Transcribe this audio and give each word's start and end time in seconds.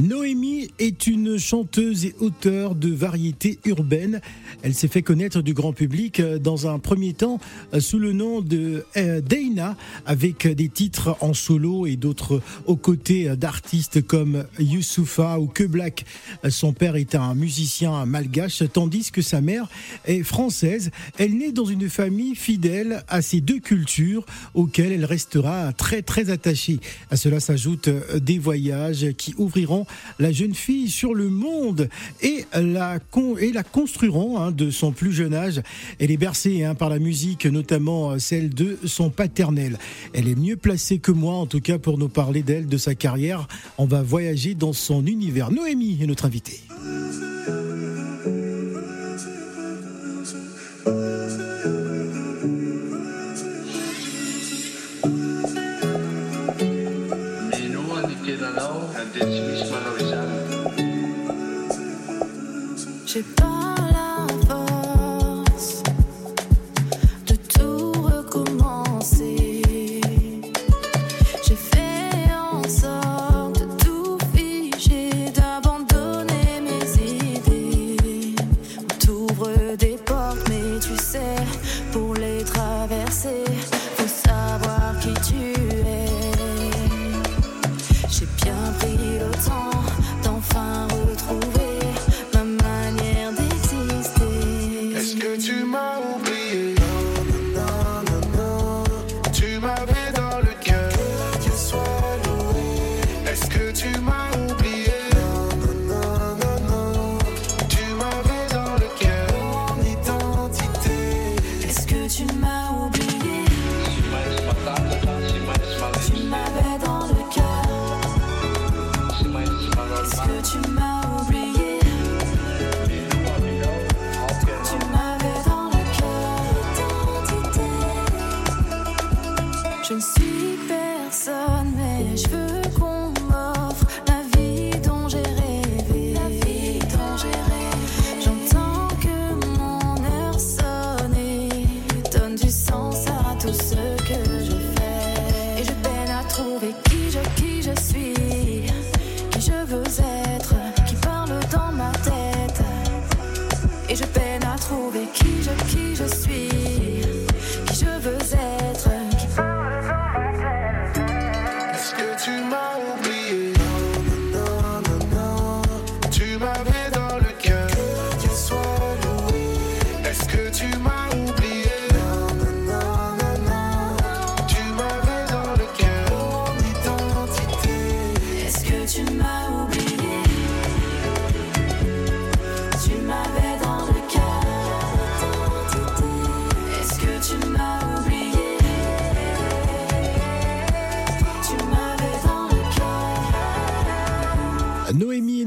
Noémie 0.00 0.70
est 0.78 1.06
une 1.06 1.36
chanteuse 1.36 2.06
et 2.06 2.14
auteure 2.18 2.74
de 2.74 2.88
variétés 2.88 3.58
urbaines. 3.66 4.22
Elle 4.62 4.72
s'est 4.72 4.88
fait 4.88 5.02
connaître 5.02 5.42
du 5.42 5.52
grand 5.52 5.74
public 5.74 6.18
euh, 6.18 6.38
dans 6.38 6.66
un 6.66 6.78
premier 6.78 7.12
temps 7.12 7.38
euh, 7.74 7.80
sous 7.80 7.98
le 7.98 8.14
nom 8.14 8.40
de 8.40 8.86
euh, 8.96 9.20
Deina, 9.20 9.76
avec 10.06 10.46
des 10.46 10.70
titres 10.70 11.16
en 11.20 11.34
solo 11.34 11.86
et 11.86 11.96
d'autres 11.96 12.40
aux 12.64 12.76
côtés 12.76 13.36
d'artistes 13.36 14.00
comme 14.06 14.44
Youssoufa 14.58 15.38
ou 15.38 15.46
Que 15.46 15.64
Black. 15.64 16.06
Son 16.48 16.72
père 16.72 16.96
est 16.96 17.14
un 17.14 17.34
musicien 17.34 18.06
malgache, 18.06 18.62
tandis 18.72 19.10
que 19.10 19.20
sa 19.20 19.42
mère 19.42 19.68
est 20.06 20.22
française. 20.22 20.90
Elle 21.18 21.36
naît 21.36 21.52
dans 21.52 21.66
une 21.66 21.90
famille 21.90 22.34
fidèle 22.34 23.04
à 23.08 23.20
ces 23.20 23.42
deux 23.42 23.60
cultures 23.60 24.24
auxquelles 24.54 24.92
elle 24.92 25.04
restera 25.04 25.72
très 25.74 26.00
très 26.00 26.30
attachée. 26.30 26.80
À 27.10 27.16
cela 27.16 27.40
s'ajoutent 27.40 27.90
des 28.16 28.38
voyages 28.38 29.12
qui 29.18 29.34
ouvriront 29.36 29.81
la 30.18 30.32
jeune 30.32 30.54
fille 30.54 30.88
sur 30.88 31.14
le 31.14 31.28
monde 31.28 31.88
et 32.20 32.44
la, 32.54 32.98
et 33.40 33.52
la 33.52 33.62
construiront 33.62 34.38
hein, 34.38 34.50
de 34.50 34.70
son 34.70 34.92
plus 34.92 35.12
jeune 35.12 35.34
âge. 35.34 35.62
Elle 35.98 36.10
est 36.10 36.16
bercée 36.16 36.64
hein, 36.64 36.74
par 36.74 36.88
la 36.88 36.98
musique, 36.98 37.46
notamment 37.46 38.12
euh, 38.12 38.18
celle 38.18 38.50
de 38.50 38.78
son 38.84 39.10
paternel. 39.10 39.78
Elle 40.12 40.28
est 40.28 40.38
mieux 40.38 40.56
placée 40.56 40.98
que 40.98 41.12
moi, 41.12 41.34
en 41.34 41.46
tout 41.46 41.60
cas, 41.60 41.78
pour 41.78 41.98
nous 41.98 42.08
parler 42.08 42.42
d'elle, 42.42 42.66
de 42.66 42.76
sa 42.76 42.94
carrière. 42.94 43.48
On 43.78 43.86
va 43.86 44.02
voyager 44.02 44.54
dans 44.54 44.72
son 44.72 45.06
univers. 45.06 45.50
Noémie 45.50 45.98
est 46.02 46.06
notre 46.06 46.26
invitée. 46.26 46.60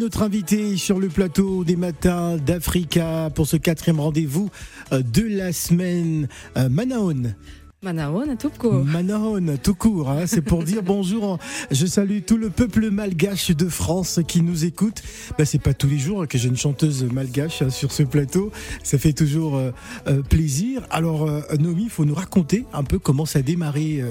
Notre 0.06 0.22
invitée 0.22 0.78
sur 0.78 1.00
le 1.00 1.08
plateau 1.08 1.64
des 1.64 1.76
matins 1.76 2.38
d'Africa 2.38 3.32
pour 3.34 3.48
ce 3.48 3.58
quatrième 3.58 4.00
rendez-vous 4.00 4.52
euh, 4.92 5.02
de 5.02 5.24
la 5.24 5.52
semaine. 5.52 6.28
Euh, 6.58 6.70
Manaon. 6.70 7.34
Manaon, 7.82 8.36
tout 8.36 8.52
court. 8.52 8.86
Manaon, 8.86 9.58
tout 9.58 9.74
court, 9.74 10.12
hein, 10.12 10.28
c'est 10.28 10.44
pour 10.44 10.64
dire 10.64 10.84
bonjour. 10.86 11.40
Je 11.72 11.88
salue 11.88 12.20
tout 12.24 12.38
le 12.38 12.52
peuple 12.52 12.92
malgache 12.92 13.50
de 13.50 13.68
France 13.68 14.20
qui 14.28 14.44
nous 14.44 14.64
écoute. 14.64 15.02
Bah, 15.40 15.46
c'est 15.46 15.58
pas 15.58 15.74
tous 15.74 15.88
les 15.88 15.98
jours 15.98 16.28
que 16.28 16.38
j'ai 16.38 16.50
une 16.50 16.56
chanteuse 16.58 17.04
malgache 17.04 17.64
hein, 17.64 17.72
sur 17.72 17.92
ce 17.92 18.04
plateau. 18.04 18.52
Ça 18.84 19.00
fait 19.00 19.14
toujours 19.14 19.56
euh, 19.56 19.72
euh, 20.06 20.22
plaisir. 20.22 20.84
Alors, 20.92 21.24
euh, 21.24 21.42
Noémie, 21.60 21.86
il 21.86 21.90
faut 21.90 22.06
nous 22.06 22.14
raconter 22.14 22.66
un 22.74 22.84
peu 22.84 23.00
comment 23.00 23.26
ça 23.26 23.40
a 23.40 23.42
démarré 23.42 24.04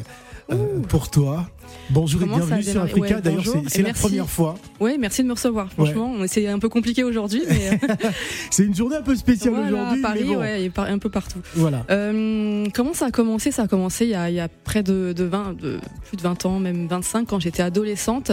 pour 0.89 1.09
toi. 1.09 1.49
Bonjour 1.91 2.21
Comment 2.21 2.37
et 2.37 2.41
bienvenue 2.41 2.63
sur 2.63 2.83
Africa. 2.83 3.01
Ouais, 3.17 3.21
D'ailleurs, 3.23 3.43
c'est- 3.69 3.83
la 3.83 3.93
première 3.93 4.29
fois. 4.29 4.55
Oui, 4.81 4.97
merci 4.99 5.23
de 5.23 5.29
me 5.29 5.35
recevoir. 5.35 5.71
Franchement, 5.73 6.15
c'est 6.27 6.47
un 6.49 6.59
peu 6.59 6.69
compliqué 6.69 7.05
aujourd'hui, 7.05 7.43
mais 7.49 7.79
C'est 8.51 8.65
une 8.65 8.75
journée 8.75 8.97
un 8.97 9.03
peu 9.03 9.15
spéciale 9.15 9.55
voilà, 9.55 9.69
aujourd'hui. 9.73 9.99
à 10.05 10.09
Paris, 10.09 10.21
mais 10.27 10.35
bon, 10.35 10.41
ouais, 10.41 10.63
et 10.65 10.71
par- 10.71 10.87
un 10.87 10.99
peu 10.99 11.11
partout. 11.11 11.41
Voilà. 11.55 11.85
Euh, 11.91 12.65
comment 12.75 12.95
ça 12.95 13.07
a 13.07 13.11
commencé? 13.11 13.51
Ça 13.51 13.63
a 13.65 13.69
commencé 13.69 14.05
il 14.07 14.11
y 14.11 14.15
a, 14.15 14.31
il 14.31 14.37
y 14.37 14.41
a 14.41 14.49
près 14.49 14.83
de, 14.83 15.13
de 15.15 15.25
20, 15.25 15.57
de 15.61 15.79
plus 16.09 16.17
de 16.17 16.23
20 16.23 16.47
ans, 16.47 16.59
même 16.59 16.87
25, 16.89 17.27
quand 17.29 17.39
j'étais 17.41 17.63
adolescente. 17.63 18.33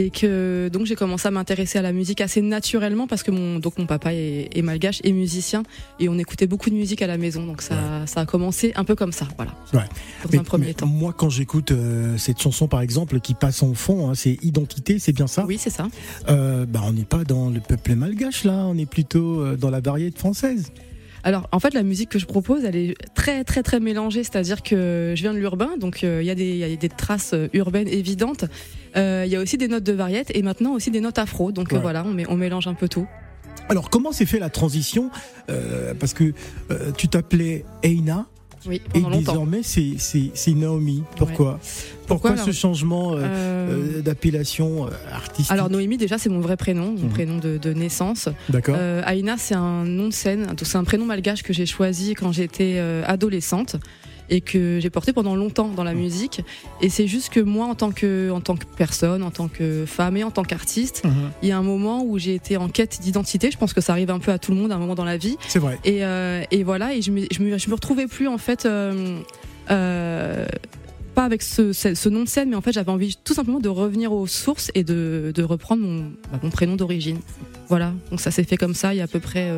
Et 0.00 0.10
que 0.10 0.68
donc 0.72 0.86
j'ai 0.86 0.94
commencé 0.94 1.26
à 1.26 1.30
m'intéresser 1.32 1.76
à 1.78 1.82
la 1.82 1.92
musique 1.92 2.20
assez 2.20 2.40
naturellement 2.40 3.06
parce 3.08 3.24
que 3.24 3.32
mon 3.32 3.58
donc 3.58 3.78
mon 3.78 3.86
papa 3.86 4.14
est, 4.14 4.48
est 4.56 4.62
malgache 4.62 5.00
et 5.02 5.12
musicien 5.12 5.64
et 5.98 6.08
on 6.08 6.16
écoutait 6.18 6.46
beaucoup 6.46 6.70
de 6.70 6.76
musique 6.76 7.02
à 7.02 7.08
la 7.08 7.18
maison 7.18 7.44
donc 7.44 7.62
ça 7.62 8.06
ça 8.06 8.20
a 8.20 8.26
commencé 8.26 8.72
un 8.76 8.84
peu 8.84 8.94
comme 8.94 9.10
ça 9.12 9.26
voilà 9.36 9.52
Ouais. 9.74 9.80
dans 10.24 10.28
Mais- 10.32 10.38
un 10.38 10.44
premier 10.44 10.74
temps 10.74 10.86
Moi, 10.86 11.12
quand 11.16 11.30
j'écoute 11.30 11.72
euh, 11.72 12.16
cette 12.16 12.40
chanson, 12.40 12.68
par 12.68 12.80
exemple, 12.80 13.18
qui 13.18 13.34
passe 13.34 13.62
en 13.62 13.74
fond, 13.74 14.08
hein, 14.08 14.14
c'est 14.14 14.36
Identité, 14.42 14.98
c'est 15.00 15.12
bien 15.12 15.26
ça? 15.26 15.44
Oui 15.46 15.58
c'est 15.58 15.70
ça 15.70 15.88
Euh, 16.28 16.64
bah, 16.64 16.80
On 16.84 16.92
n'est 16.92 17.04
pas 17.04 17.24
dans 17.24 17.50
le 17.50 17.58
peuple 17.60 17.94
malgache, 17.96 18.44
là. 18.44 18.64
On 18.66 18.78
est 18.78 18.86
plutôt 18.86 19.40
euh, 19.40 19.56
dans 19.56 19.70
la 19.70 19.80
variété 19.80 20.16
française. 20.18 20.70
Alors, 21.24 21.48
en 21.50 21.58
fait, 21.58 21.74
la 21.74 21.82
musique 21.82 22.10
que 22.10 22.18
je 22.20 22.26
propose, 22.26 22.64
elle 22.64 22.76
est 22.76 22.94
très, 23.14 23.42
très, 23.42 23.62
très 23.64 23.80
mélangée. 23.80 24.22
C'est-à-dire 24.22 24.62
que 24.62 25.14
je 25.16 25.20
viens 25.22 25.34
de 25.34 25.38
l'urbain, 25.38 25.70
donc 25.78 26.04
euh, 26.04 26.22
il 26.22 26.26
y, 26.26 26.30
a 26.30 26.34
des- 26.36 26.50
il 26.52 26.58
y 26.58 26.64
a 26.64 26.76
des 26.76 26.88
traces 26.88 27.34
urbaines 27.52 27.88
évidentes. 27.88 28.44
Euh, 28.98 29.22
Il 29.26 29.32
y 29.32 29.36
a 29.36 29.40
aussi 29.40 29.56
des 29.58 29.68
notes 29.68 29.84
de 29.84 29.92
variette 29.92 30.30
et 30.34 30.42
maintenant 30.42 30.72
aussi 30.74 30.90
des 30.90 31.00
notes 31.00 31.18
afro. 31.18 31.52
Donc 31.52 31.72
euh, 31.72 31.76
Ouais. 31.76 31.82
voilà, 31.82 32.04
on, 32.04 32.12
met- 32.12 32.26
on 32.28 32.36
mélange 32.36 32.66
un 32.66 32.74
peu 32.74 32.88
tout. 32.88 33.06
Alors, 33.70 33.90
comment 33.90 34.12
s'est 34.12 34.24
fait 34.26 34.38
la 34.38 34.48
transition 34.50 35.10
Euh, 35.50 35.92
Parce 35.98 36.14
que 36.14 36.32
euh, 36.70 36.90
tu 36.96 37.08
t'appelais 37.08 37.64
Eina 37.82 38.26
Oui, 38.66 38.80
et 38.94 39.00
désormais, 39.18 39.60
c'est 39.62 40.54
Naomi. 40.54 41.02
Pourquoi? 41.16 41.60
Pourquoi, 42.06 42.36
ce 42.38 42.50
changement 42.52 43.12
euh, 43.16 44.00
d'appellation 44.00 44.88
artistique? 45.12 45.52
Alors 45.52 45.68
Noémie, 45.68 45.98
déjà, 45.98 46.16
c'est 46.18 46.30
mon 46.30 46.40
vrai 46.40 46.56
prénom, 46.56 46.92
mon 46.92 47.04
Mhm. 47.04 47.08
prénom 47.10 47.38
de, 47.38 47.58
de 47.58 47.72
naissance. 47.74 48.28
D'accord. 48.48 48.76
Aïna, 49.04 49.36
c'est 49.36 49.54
un 49.54 49.84
nom 49.84 50.08
de 50.08 50.14
scène. 50.14 50.46
C'est 50.62 50.78
un 50.78 50.84
prénom 50.84 51.04
malgache 51.04 51.42
que 51.42 51.52
j'ai 51.52 51.66
choisi 51.66 52.14
quand 52.14 52.32
j'étais 52.32 52.78
adolescente. 53.06 53.76
Et 54.30 54.40
que 54.40 54.78
j'ai 54.80 54.90
porté 54.90 55.12
pendant 55.12 55.34
longtemps 55.36 55.68
dans 55.68 55.84
la 55.84 55.94
musique. 55.94 56.42
Et 56.82 56.88
c'est 56.88 57.06
juste 57.06 57.32
que 57.32 57.40
moi, 57.40 57.66
en 57.66 57.74
tant 57.74 57.90
que, 57.92 58.30
en 58.30 58.40
tant 58.40 58.56
que 58.56 58.64
personne, 58.76 59.22
en 59.22 59.30
tant 59.30 59.48
que 59.48 59.84
femme 59.86 60.16
et 60.16 60.24
en 60.24 60.30
tant 60.30 60.42
qu'artiste, 60.44 61.02
Mhm. 61.04 61.30
il 61.42 61.48
y 61.48 61.52
a 61.52 61.58
un 61.58 61.62
moment 61.62 62.02
où 62.04 62.18
j'ai 62.18 62.34
été 62.34 62.56
en 62.56 62.68
quête 62.68 62.98
d'identité. 63.00 63.50
Je 63.50 63.58
pense 63.58 63.72
que 63.72 63.80
ça 63.80 63.92
arrive 63.92 64.10
un 64.10 64.18
peu 64.18 64.30
à 64.32 64.38
tout 64.38 64.52
le 64.52 64.58
monde 64.58 64.72
à 64.72 64.74
un 64.76 64.78
moment 64.78 64.94
dans 64.94 65.04
la 65.04 65.16
vie. 65.16 65.36
C'est 65.48 65.58
vrai. 65.58 65.78
Et, 65.84 66.04
euh, 66.04 66.42
et 66.50 66.62
voilà, 66.64 66.94
et 66.94 67.02
je 67.02 67.10
me, 67.10 67.26
je, 67.30 67.42
me, 67.42 67.58
je 67.58 67.68
me 67.68 67.74
retrouvais 67.74 68.06
plus 68.06 68.28
en 68.28 68.38
fait, 68.38 68.66
euh, 68.66 69.18
euh, 69.70 70.46
pas 71.14 71.24
avec 71.24 71.42
ce, 71.42 71.72
ce, 71.72 71.94
ce 71.94 72.08
nom 72.08 72.22
de 72.22 72.28
scène, 72.28 72.50
mais 72.50 72.56
en 72.56 72.60
fait 72.60 72.72
j'avais 72.72 72.90
envie 72.92 73.16
tout 73.24 73.34
simplement 73.34 73.58
de 73.60 73.68
revenir 73.68 74.12
aux 74.12 74.26
sources 74.26 74.70
et 74.74 74.84
de, 74.84 75.32
de 75.34 75.42
reprendre 75.42 75.82
mon, 75.82 76.02
bah, 76.30 76.38
mon 76.42 76.50
prénom 76.50 76.76
d'origine. 76.76 77.18
Voilà, 77.68 77.92
donc 78.10 78.20
ça 78.20 78.30
s'est 78.30 78.44
fait 78.44 78.56
comme 78.56 78.74
ça 78.74 78.94
il 78.94 78.98
y 78.98 79.00
a 79.00 79.04
à 79.04 79.08
peu 79.08 79.20
près 79.20 79.50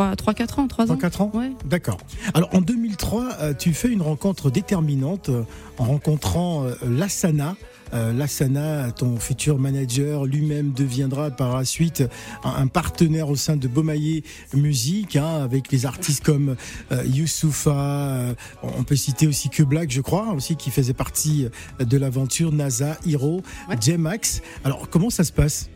euh, 0.00 0.14
3-4 0.14 0.60
ans, 0.60 0.68
3 0.68 0.86
Dans 0.86 0.94
ans. 0.94 0.96
4 0.96 1.20
ans 1.22 1.30
Ouais. 1.34 1.50
D'accord. 1.64 1.98
Alors 2.34 2.48
en 2.54 2.60
2003, 2.60 3.28
euh, 3.40 3.54
tu 3.54 3.72
fais 3.74 3.88
une 3.88 4.02
rencontre 4.02 4.50
déterminante 4.50 5.28
euh, 5.28 5.42
en 5.78 5.84
rencontrant 5.84 6.64
euh, 6.64 6.74
Lassana. 6.88 7.56
Euh, 7.94 8.12
Lassana, 8.12 8.90
ton 8.92 9.16
futur 9.16 9.58
manager, 9.58 10.26
lui-même 10.26 10.72
deviendra 10.72 11.30
par 11.30 11.56
la 11.56 11.64
suite 11.64 12.04
un, 12.44 12.50
un 12.50 12.66
partenaire 12.66 13.30
au 13.30 13.36
sein 13.36 13.56
de 13.56 13.66
Beaumaillé 13.66 14.24
Musique, 14.52 15.16
hein, 15.16 15.42
avec 15.42 15.72
les 15.72 15.86
artistes 15.86 16.22
comme 16.22 16.54
euh, 16.92 17.02
Youssoufa, 17.06 17.70
euh, 17.70 18.34
on 18.62 18.84
peut 18.84 18.94
citer 18.94 19.26
aussi 19.26 19.48
Que 19.48 19.62
Black, 19.62 19.90
je 19.90 20.02
crois, 20.02 20.32
aussi 20.34 20.54
qui 20.56 20.70
faisait 20.70 20.92
partie 20.92 21.46
de 21.80 21.96
l'aventure, 21.96 22.52
NASA, 22.52 22.98
Hiro, 23.06 23.40
Ouais. 23.70 23.76
J-Max. 23.80 24.42
Alors 24.64 24.90
comment 24.90 25.08
ça 25.08 25.24
se 25.24 25.32
passe? 25.32 25.70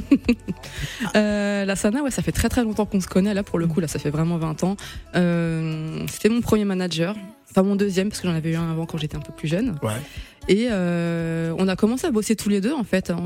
Euh, 1.17 1.65
la 1.65 1.77
Sana, 1.77 2.03
ouais, 2.03 2.11
ça 2.11 2.23
fait 2.23 2.33
très 2.33 2.49
très 2.49 2.63
longtemps 2.63 2.85
qu'on 2.87 3.01
se 3.01 3.07
connaît. 3.07 3.33
Là, 3.35 3.43
pour 3.43 3.59
le 3.59 3.67
coup, 3.67 3.81
là, 3.81 3.89
ça 3.89 3.99
fait 3.99 4.11
vraiment 4.11 4.37
20 4.37 4.65
ans. 4.65 4.77
Euh, 5.15 6.05
C'était 6.11 6.29
mon 6.29 6.41
premier 6.41 6.65
manager, 6.65 7.15
enfin 7.51 7.63
mon 7.63 7.77
deuxième, 7.77 8.09
parce 8.09 8.21
que 8.21 8.29
j'en 8.29 8.35
avais 8.35 8.51
eu 8.51 8.57
un 8.57 8.71
avant 8.71 8.85
quand 8.87 8.99
j'étais 8.99 9.17
un 9.17 9.21
peu 9.21 9.33
plus 9.33 9.49
jeune. 9.49 9.77
Ouais. 9.83 9.93
Et 10.49 10.69
euh, 10.71 11.55
on 11.59 11.69
a 11.69 11.77
commencé 11.77 12.07
à 12.07 12.11
bosser 12.11 12.37
tous 12.37 12.49
les 12.49 12.61
deux, 12.61 12.73
en 12.73 12.85
fait, 12.85 13.11
hein, 13.11 13.23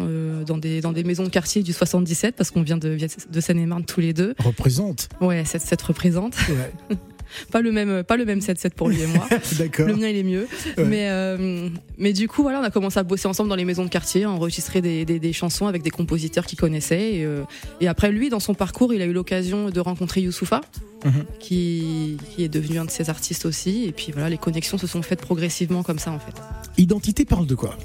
dans, 0.46 0.58
des, 0.58 0.80
dans 0.80 0.92
des 0.92 1.04
maisons 1.04 1.24
de 1.24 1.28
quartier 1.28 1.62
du 1.62 1.72
77, 1.72 2.36
parce 2.36 2.50
qu'on 2.50 2.62
vient 2.62 2.78
de, 2.78 2.96
de 3.30 3.40
Seine-et-Marne 3.40 3.84
tous 3.84 4.00
les 4.00 4.12
deux. 4.12 4.34
Représente. 4.38 5.08
Ouais, 5.20 5.42
7-7 5.42 5.86
représente. 5.86 6.36
Ouais. 6.48 6.96
Pas 7.50 7.60
le 7.60 7.72
même, 7.72 8.02
pas 8.02 8.16
le 8.16 8.24
même 8.24 8.40
7-7 8.40 8.70
pour 8.70 8.88
lui 8.88 9.00
et 9.00 9.06
moi. 9.06 9.26
D'accord. 9.58 9.86
Le 9.86 9.96
mien, 9.96 10.08
il 10.08 10.16
est 10.16 10.22
mieux. 10.22 10.46
Ouais. 10.78 10.84
Mais, 10.84 11.08
euh, 11.10 11.68
mais 11.98 12.12
du 12.12 12.28
coup, 12.28 12.42
voilà, 12.42 12.60
on 12.60 12.64
a 12.64 12.70
commencé 12.70 12.98
à 12.98 13.02
bosser 13.02 13.28
ensemble 13.28 13.48
dans 13.48 13.56
les 13.56 13.64
maisons 13.64 13.84
de 13.84 13.90
quartier, 13.90 14.24
à 14.24 14.30
enregistrer 14.30 14.80
des, 14.80 15.04
des, 15.04 15.18
des 15.18 15.32
chansons 15.32 15.66
avec 15.66 15.82
des 15.82 15.90
compositeurs 15.90 16.46
qu'il 16.46 16.58
connaissait. 16.58 17.14
Et, 17.14 17.24
euh, 17.24 17.42
et 17.80 17.88
après, 17.88 18.10
lui, 18.12 18.28
dans 18.28 18.40
son 18.40 18.54
parcours, 18.54 18.92
il 18.94 19.02
a 19.02 19.04
eu 19.06 19.12
l'occasion 19.12 19.70
de 19.70 19.80
rencontrer 19.80 20.20
Youssoufa, 20.22 20.60
Mhm. 21.04 21.24
qui, 21.40 22.16
qui 22.30 22.44
est 22.44 22.48
devenu 22.48 22.78
un 22.78 22.84
de 22.84 22.90
ses 22.90 23.10
artistes 23.10 23.44
aussi. 23.44 23.86
Et 23.86 23.92
puis 23.92 24.12
voilà, 24.12 24.28
les 24.30 24.38
connexions 24.38 24.78
se 24.78 24.86
sont 24.86 25.02
faites 25.02 25.20
progressivement 25.20 25.82
comme 25.82 25.98
ça, 25.98 26.12
en 26.12 26.20
fait. 26.20 26.34
Identité 26.78 27.24
parle 27.24 27.46
de 27.46 27.56
quoi? 27.56 27.76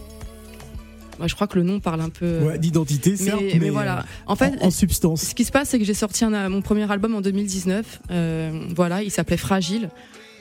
Je 1.25 1.33
crois 1.35 1.47
que 1.47 1.57
le 1.57 1.63
nom 1.63 1.79
parle 1.79 2.01
un 2.01 2.09
peu. 2.09 2.39
Ouais, 2.39 2.57
d'identité, 2.59 3.15
certes, 3.17 3.39
mais, 3.41 3.53
mais, 3.53 3.59
mais 3.59 3.69
voilà. 3.69 4.05
En 4.27 4.33
euh, 4.33 4.35
fait, 4.35 4.53
en, 4.61 4.67
en 4.67 4.71
substance. 4.71 5.21
Ce 5.21 5.35
qui 5.35 5.43
se 5.45 5.51
passe, 5.51 5.69
c'est 5.69 5.79
que 5.79 5.85
j'ai 5.85 5.93
sorti 5.93 6.23
un- 6.25 6.49
mon 6.49 6.61
premier 6.61 6.89
album 6.91 7.15
en 7.15 7.21
2019. 7.21 8.01
Euh, 8.11 8.51
voilà, 8.75 9.01
il 9.03 9.09
s'appelait 9.11 9.37
Fragile. 9.37 9.89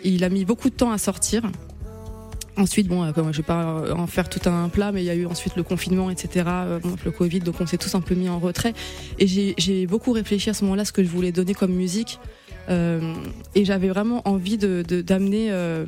Il 0.04 0.22
a 0.24 0.28
mis 0.28 0.44
beaucoup 0.44 0.68
de 0.70 0.74
temps 0.74 0.90
à 0.92 0.98
sortir. 0.98 1.42
Ensuite, 2.58 2.88
bon, 2.88 3.02
euh, 3.04 3.12
je 3.32 3.36
vais 3.38 3.42
pas 3.42 3.84
en 3.94 4.06
faire 4.06 4.30
tout 4.30 4.40
un 4.48 4.70
plat, 4.70 4.90
mais 4.90 5.02
il 5.02 5.04
y 5.06 5.10
a 5.10 5.14
eu 5.14 5.26
ensuite 5.26 5.56
le 5.56 5.62
confinement, 5.62 6.08
etc. 6.10 6.46
euh, 6.48 6.78
bon, 6.78 6.96
le 7.04 7.10
Covid, 7.10 7.40
donc 7.40 7.56
on 7.60 7.66
s'est 7.66 7.76
tous 7.76 7.94
un 7.94 8.00
peu 8.00 8.14
mis 8.14 8.30
en 8.30 8.38
retrait. 8.38 8.72
Et 9.18 9.26
j'ai- 9.26 9.86
beaucoup 9.86 10.12
réfléchi 10.12 10.48
à 10.48 10.54
ce 10.54 10.64
moment-là 10.64 10.84
ce 10.86 10.92
que 10.92 11.04
je 11.04 11.08
voulais 11.08 11.32
donner 11.32 11.52
comme 11.52 11.72
musique. 11.72 12.18
Euh, 12.70 13.14
et 13.54 13.64
j'avais 13.64 13.88
vraiment 13.88 14.26
envie 14.26 14.56
de 14.56 14.82
de- 14.88 15.00
d'amener 15.02 15.48
euh, 15.52 15.84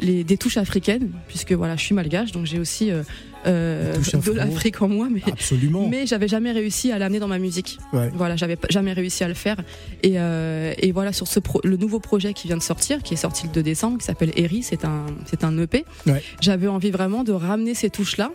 les, 0.00 0.24
des 0.24 0.36
touches 0.36 0.56
africaines, 0.56 1.10
puisque 1.28 1.52
voilà, 1.52 1.76
je 1.76 1.82
suis 1.84 1.94
malgache, 1.94 2.32
donc 2.32 2.46
j'ai 2.46 2.58
aussi 2.58 2.90
euh, 2.90 3.02
euh, 3.46 3.94
touches 3.96 4.12
de 4.24 4.32
l'Afrique 4.32 4.80
en 4.82 4.88
moi, 4.88 5.08
mais 5.10 5.22
Absolument. 5.26 5.88
mais 5.88 6.06
j'avais 6.06 6.28
jamais 6.28 6.52
réussi 6.52 6.92
à 6.92 6.98
l'amener 6.98 7.18
dans 7.18 7.28
ma 7.28 7.38
musique. 7.38 7.78
Ouais. 7.92 8.10
Voilà, 8.14 8.36
j'avais 8.36 8.56
jamais 8.70 8.92
réussi 8.92 9.24
à 9.24 9.28
le 9.28 9.34
faire. 9.34 9.56
Et, 10.02 10.12
euh, 10.16 10.72
et 10.78 10.92
voilà, 10.92 11.12
sur 11.12 11.26
ce 11.26 11.40
pro- 11.40 11.60
le 11.64 11.76
nouveau 11.76 11.98
projet 12.00 12.34
qui 12.34 12.46
vient 12.46 12.56
de 12.56 12.62
sortir, 12.62 13.02
qui 13.02 13.14
est 13.14 13.18
sorti 13.18 13.46
le 13.46 13.52
2 13.52 13.62
décembre, 13.62 13.98
qui 13.98 14.04
s'appelle 14.04 14.32
Eri, 14.36 14.62
c'est 14.62 14.84
un, 14.84 15.06
c'est 15.26 15.42
un 15.44 15.56
EP. 15.58 15.84
Ouais. 16.06 16.22
J'avais 16.40 16.68
envie 16.68 16.90
vraiment 16.90 17.24
de 17.24 17.32
ramener 17.32 17.74
ces 17.74 17.90
touches-là 17.90 18.30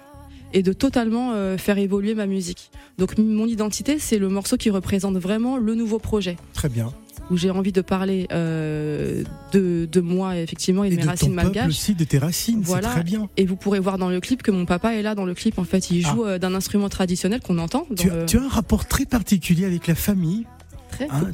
et 0.53 0.61
de 0.63 0.73
totalement 0.73 1.33
euh, 1.33 1.57
faire 1.57 1.77
évoluer 1.77 2.15
ma 2.15 2.25
musique. 2.27 2.69
Donc 2.97 3.17
mon 3.17 3.45
identité, 3.45 3.99
c'est 3.99 4.17
le 4.19 4.29
morceau 4.29 4.57
qui 4.57 4.69
représente 4.69 5.17
vraiment 5.17 5.57
le 5.57 5.75
nouveau 5.75 5.99
projet, 5.99 6.37
Très 6.53 6.69
bien. 6.69 6.93
Où 7.31 7.37
j'ai 7.37 7.49
envie 7.49 7.71
de 7.71 7.81
parler 7.81 8.27
euh, 8.31 9.23
de, 9.51 9.87
de 9.91 10.01
moi 10.01 10.37
effectivement 10.37 10.83
et 10.83 10.89
de 10.89 10.93
Et 10.93 10.97
mes 10.97 11.03
de 11.03 11.07
racines 11.07 11.29
ton 11.29 11.33
malgaches. 11.35 11.67
aussi, 11.69 11.95
de 11.95 12.03
tes 12.03 12.17
racines, 12.19 12.61
Voilà. 12.63 12.87
c'est 12.89 12.93
très 12.95 13.03
bien. 13.03 13.29
Et 13.37 13.45
vous 13.45 13.55
pourrez 13.55 13.79
voir 13.79 13.97
dans 13.97 14.09
le 14.09 14.19
clip 14.19 14.43
que 14.43 14.51
mon 14.51 14.65
papa 14.65 14.93
est 14.93 15.01
là 15.01 15.15
dans 15.15 15.25
le 15.25 15.33
clip. 15.33 15.57
En 15.57 15.63
fait, 15.63 15.89
il 15.91 16.01
joue 16.05 16.23
euh, 16.25 16.37
d'un 16.37 16.53
instrument 16.53 16.89
traditionnel 16.89 17.41
qu'on 17.41 17.57
entend. 17.57 17.87
Dans 17.89 17.95
Ah. 17.95 17.95
Tu 18.03 18.09
as, 18.11 18.15
le- 18.15 18.25
tu 18.25 18.37
as 18.37 18.41
un 18.43 18.47
rapport 18.49 18.85
très 18.85 19.05
particulier 19.05 19.65
avec 19.65 19.87
la 19.87 19.95
famille. 19.95 20.45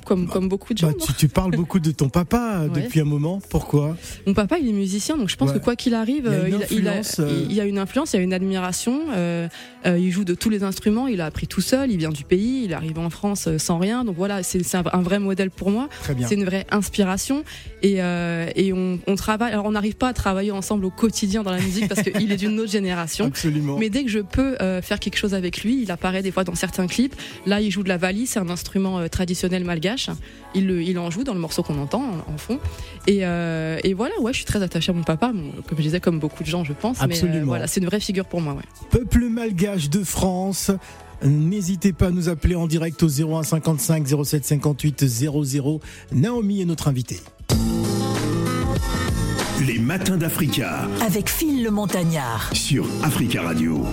Comme, 0.05 0.25
bah, 0.25 0.31
comme 0.33 0.49
beaucoup 0.49 0.73
de 0.73 0.79
gens. 0.79 0.87
Bah, 0.87 0.93
tu, 0.99 1.13
tu 1.13 1.27
parles 1.27 1.51
beaucoup 1.51 1.79
de 1.79 1.91
ton 1.91 2.09
papa 2.09 2.61
Ouais. 2.73 2.81
depuis 2.83 2.99
un 3.01 3.05
moment. 3.05 3.39
Pourquoi? 3.49 3.95
Mon 4.27 4.33
papa, 4.33 4.57
il 4.59 4.67
est 4.69 4.73
musicien, 4.73 5.17
donc 5.17 5.29
je 5.29 5.35
pense 5.35 5.49
Ouais. 5.51 5.59
que 5.59 5.63
quoi 5.63 5.75
qu'il 5.75 5.93
arrive, 5.93 6.25
Il 6.25 6.31
y 6.31 6.35
a 6.35 6.37
euh, 6.39 6.47
une 6.47 6.53
il, 6.53 6.63
a, 6.63 6.65
il 6.71 6.87
a- 6.87 6.91
influence, 6.99 7.19
euh. 7.19 7.45
il 7.49 7.59
a 7.59 7.65
une 7.65 7.77
influence, 7.77 8.13
il 8.13 8.17
a 8.17 8.21
une 8.21 8.33
admiration. 8.33 8.99
euh, 9.13 9.47
euh, 9.85 9.97
il 9.97 10.11
joue 10.11 10.23
de 10.23 10.33
tous 10.35 10.49
les 10.49 10.63
instruments, 10.63 11.07
il 11.07 11.21
a 11.21 11.25
appris 11.25 11.47
tout 11.47 11.61
seul, 11.61 11.91
il 11.91 11.97
vient 11.97 12.09
du 12.11 12.23
pays, 12.23 12.63
il 12.65 12.73
arrive 12.73 12.99
en 12.99 13.09
France 13.09 13.47
sans 13.57 13.79
rien. 13.79 14.03
Donc 14.05 14.15
voilà, 14.15 14.43
c'est 14.43 14.75
un, 14.75 14.83
un 14.93 15.01
vrai 15.01 15.19
modèle 15.19 15.49
pour 15.51 15.71
moi. 15.71 15.89
C'est 16.27 16.35
une 16.35 16.45
vraie 16.45 16.65
inspiration. 16.71 17.43
Et, 17.83 18.01
euh, 18.01 18.47
et 18.55 18.73
on, 18.73 18.99
on 19.07 19.15
travaille. 19.15 19.51
Alors 19.51 19.65
on 19.65 19.71
n'arrive 19.71 19.95
pas 19.95 20.09
à 20.09 20.13
travailler 20.13 20.51
ensemble 20.51 20.85
au 20.85 20.91
quotidien 20.91 21.41
dans 21.43 21.51
la 21.51 21.59
musique 21.59 21.87
parce 21.87 22.03
qu'il 22.03 22.31
est 22.31 22.37
d'une 22.37 22.59
autre 22.59 22.71
génération. 22.71 23.25
Absolument. 23.27 23.77
Mais 23.79 23.89
dès 23.89 24.03
que 24.03 24.09
je 24.09 24.19
peux 24.19 24.55
faire 24.81 24.99
quelque 24.99 25.17
chose 25.17 25.33
avec 25.33 25.63
lui, 25.63 25.81
il 25.81 25.91
apparaît 25.91 26.21
des 26.21 26.31
fois 26.31 26.43
dans 26.43 26.55
certains 26.55 26.87
clips. 26.87 27.15
Là, 27.45 27.59
il 27.61 27.71
joue 27.71 27.83
de 27.83 27.89
la 27.89 27.97
valise, 27.97 28.29
c'est 28.31 28.39
un 28.39 28.49
instrument 28.49 28.99
euh, 28.99 29.07
traditionnel 29.51 29.63
malgache. 29.65 30.09
Il, 30.55 30.67
le- 30.67 30.81
il 30.81 30.97
en 30.99 31.09
joue 31.11 31.23
dans 31.23 31.33
le 31.33 31.39
morceau 31.39 31.63
qu'on 31.63 31.79
entend 31.79 32.01
en, 32.01 32.33
en 32.33 32.37
fond. 32.37 32.59
Et, 33.07 33.19
euh, 33.25 33.77
et 33.83 33.93
voilà, 33.93 34.13
ouais, 34.21 34.31
je 34.33 34.37
suis 34.37 34.45
très 34.45 34.61
attachée 34.63 34.91
à 34.91 34.95
mon 34.95 35.03
papa, 35.03 35.31
bon, 35.33 35.51
comme 35.67 35.77
je 35.77 35.83
disais, 35.83 35.99
comme 35.99 36.19
beaucoup 36.19 36.43
de 36.43 36.47
gens, 36.49 36.63
je 36.63 36.73
pense. 36.73 36.97
Mais 36.99 37.05
Absolument. 37.05 37.37
euh, 37.41 37.45
voilà, 37.45 37.67
c'est 37.67 37.79
une 37.79 37.85
vraie 37.85 37.99
figure 37.99 38.25
pour 38.25 38.41
moi. 38.41 38.53
Ouais. 38.53 38.63
Peuple 38.89 39.25
malgache 39.29 39.89
de 39.89 40.03
France. 40.03 40.71
N'hésitez 41.23 41.93
pas 41.93 42.07
à 42.07 42.11
nous 42.11 42.29
appeler 42.29 42.55
en 42.55 42.65
direct 42.67 43.03
au 43.03 43.07
01 43.07 43.43
55 43.43 44.07
07 44.23 44.43
58 44.45 45.05
00. 45.07 45.79
Naomi 46.13 46.61
est 46.61 46.65
notre 46.65 46.87
invitée. 46.87 47.19
Les 49.67 49.77
matins 49.77 50.17
d'Africa 50.17 50.87
avec 51.05 51.29
Phil 51.29 51.63
le 51.63 51.69
Montagnard. 51.69 52.49
sur 52.53 52.87
Africa 53.03 53.43
Radio. 53.43 53.85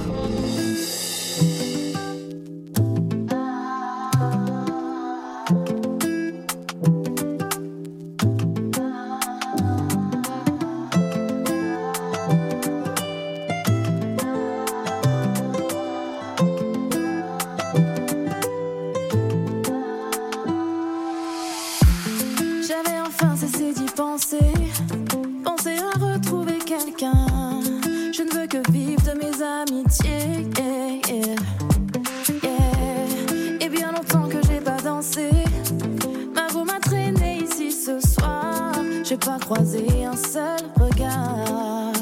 J'ai 39.08 39.16
pas 39.16 39.38
croisé 39.38 40.04
un 40.04 40.14
seul 40.14 40.60
regard. 40.78 41.94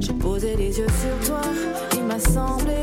J'ai 0.00 0.14
posé 0.14 0.56
les 0.56 0.78
yeux 0.78 0.86
sur 0.86 1.28
toi. 1.28 1.42
Il 1.92 2.04
m'a 2.04 2.18
semblé 2.18 2.81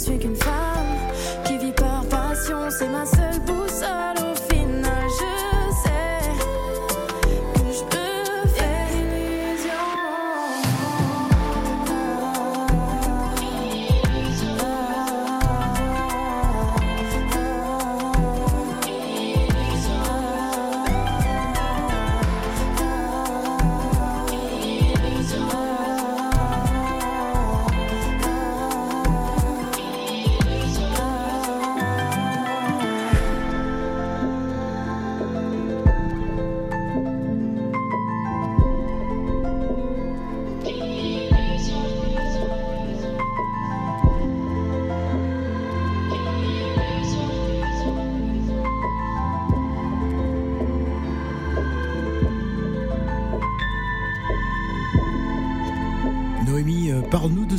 suis 0.00 0.18
qu'une 0.18 0.36
femme 0.36 0.96
qui 1.44 1.58
vit 1.58 1.72
par 1.72 2.02
passion, 2.06 2.56
c'est 2.70 2.88
ma 2.88 3.04
seule 3.04 3.49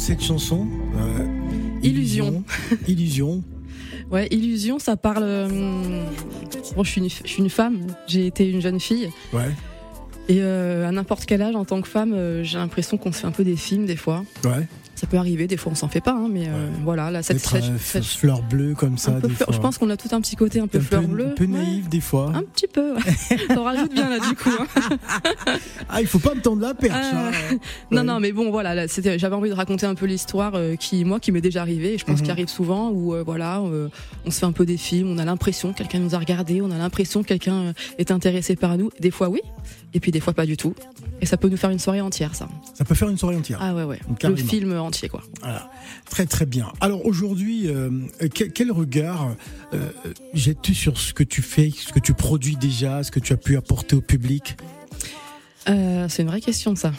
cette 0.01 0.24
chanson. 0.24 0.67
Euh, 0.98 1.25
Illusion. 1.84 2.43
Illusion. 2.88 3.43
Ouais, 4.10 4.27
Illusion, 4.29 4.77
ça 4.77 4.98
parle. 4.98 5.24
hum, 5.24 6.03
Bon, 6.75 6.84
je 6.84 6.91
suis, 6.91 7.00
une, 7.01 7.10
je 7.10 7.25
suis 7.29 7.41
une 7.41 7.50
femme, 7.50 7.88
j'ai 8.08 8.25
été 8.27 8.50
une 8.50 8.62
jeune 8.62 8.79
fille. 8.81 9.10
Ouais. 9.31 9.50
Et 10.27 10.41
euh, 10.41 10.86
à 10.86 10.91
n'importe 10.91 11.25
quel 11.25 11.41
âge, 11.41 11.55
en 11.55 11.63
tant 11.63 11.81
que 11.81 11.88
femme, 11.88 12.12
euh, 12.13 12.43
j'ai 12.43 12.58
l'impression 12.58 12.98
qu'on 12.98 13.13
se 13.13 13.20
fait 13.20 13.27
un 13.27 13.31
peu 13.31 13.46
des 13.46 13.55
films 13.55 13.86
des 13.86 13.96
fois. 13.96 14.25
Ouais. 14.43 14.67
Ça 15.01 15.08
peut 15.08 15.17
arriver, 15.17 15.48
des 15.48 15.58
fois 15.58 15.72
on 15.72 15.75
s'en 15.75 15.88
fait 15.88 16.00
pas, 16.00 16.12
hein, 16.13 16.27
mais 16.31 16.48
euh, 16.48 16.67
voilà, 16.84 17.10
là, 17.10 17.24
cette, 17.24 17.38
Être 17.38 17.50
cette- 17.50 17.63
euh, 17.63 17.77
cette- 17.79 18.03
f- 18.03 18.17
fleur 18.20 18.43
bleue 18.43 18.75
comme 18.75 19.00
ça. 19.00 19.13
un 19.13 19.20
peu 19.20 19.29
des 19.29 19.34
fleur- 19.34 19.48
fois. 19.48 19.55
je 19.55 19.60
pense 19.60 19.79
qu'on 19.79 19.89
a 19.89 19.98
tout 19.98 20.10
un 20.12 20.22
petit 20.22 20.36
côté 20.36 20.60
un 20.60 20.67
peu 20.67 20.77
un 20.77 20.81
fleur 20.81 21.01
peu, 21.01 21.08
bleue. 21.08 21.25
un 21.25 21.29
peu 21.31 21.46
Ouais. 21.46 21.50
naïf 21.50 21.89
des 21.89 22.01
fois. 22.01 22.31
Un 22.36 22.43
petit 22.43 22.67
peu, 22.67 22.93
ouais. 22.93 23.01
T'en 23.55 23.63
rajoutes 23.63 23.91
bien 23.96 24.10
là 24.10 24.20
du 24.20 24.36
coup. 24.36 24.51
hein. 24.60 25.58
Ah, 25.89 26.01
il 26.01 26.08
faut 26.08 26.20
pas 26.20 26.36
me 26.36 26.41
tendre 26.41 26.62
la 26.62 26.75
perche. 26.75 26.93
Hein. 27.15 27.31
Non, 27.91 28.01
Ouais. 28.01 28.03
non, 28.03 28.20
mais 28.20 28.31
bon, 28.31 28.51
voilà, 28.51 28.86
j'avais 28.88 29.36
envie 29.36 29.50
de 29.50 29.55
raconter 29.55 29.88
un 29.88 29.96
peu 29.96 30.05
l'histoire 30.05 30.53
euh, 30.53 30.75
qui, 30.75 31.03
moi, 31.03 31.20
qui 31.20 31.31
m'est 31.31 31.41
déjà 31.41 31.62
arrivée, 31.62 31.96
et 31.96 31.98
je 31.98 32.05
pense 32.05 32.17
Mhm. 32.17 32.22
qu'il 32.22 32.31
arrive 32.31 32.48
souvent, 32.50 32.89
où 32.91 33.15
euh, 33.15 33.24
voilà, 33.25 33.60
euh, 33.62 33.88
on 34.27 34.29
se 34.29 34.38
fait 34.38 34.46
un 34.46 34.51
peu 34.51 34.67
des 34.67 34.77
films, 34.77 35.10
on 35.10 35.17
a 35.17 35.25
l'impression 35.25 35.72
que 35.74 35.79
quelqu'un 35.79 35.98
nous 36.00 36.13
a 36.13 36.20
regardé, 36.20 36.62
on 36.62 36.70
a 36.70 36.77
l'impression 36.77 37.24
que 37.24 37.27
quelqu'un 37.29 37.55
euh, 37.55 37.74
est 37.98 38.12
intéressé 38.12 38.55
par 38.55 38.77
nous. 38.77 38.91
Des 39.00 39.10
fois, 39.12 39.29
oui, 39.29 39.41
et 39.96 40.00
puis 40.00 40.12
des 40.12 40.20
fois 40.20 40.34
pas 40.34 40.46
du 40.46 40.58
tout. 40.58 40.75
Et 41.22 41.28
ça 41.28 41.38
peut 41.38 41.50
nous 41.50 41.58
faire 41.58 41.70
une 41.70 41.80
soirée 41.80 42.01
entière, 42.01 42.34
ça. 42.34 42.48
Ça 42.74 42.84
peut 42.84 42.96
faire 42.96 43.08
une 43.08 43.18
soirée 43.18 43.36
entière. 43.36 43.60
Ah 43.62 43.75
ouais, 43.75 43.84
ouais. 43.84 44.00
Le 44.24 44.36
film 44.36 44.75
entier, 44.78 45.08
quoi. 45.08 45.22
Voilà. 45.42 45.70
Très 46.10 46.25
très 46.25 46.48
bien. 46.48 46.72
Alors 46.82 47.06
aujourd'hui, 47.06 47.68
euh, 47.68 47.92
quel, 48.34 48.51
quel 48.51 48.72
regard 48.72 49.36
euh, 49.74 49.90
jettes-tu 50.34 50.74
sur 50.74 50.98
ce 50.98 51.13
que 51.13 51.24
tu 51.24 51.42
fais, 51.44 51.70
ce 51.70 51.94
que 51.94 52.00
tu 52.00 52.13
produis 52.13 52.56
déjà, 52.56 53.04
ce 53.04 53.12
que 53.12 53.20
tu 53.20 53.34
as 53.34 53.38
pu 53.38 53.56
apporter 53.56 53.96
au 53.96 54.01
public? 54.01 54.58
Euh, 55.70 56.08
c'est 56.10 56.24
une 56.24 56.27
vraie 56.30 56.41
question 56.41 56.75
ça. 56.75 56.91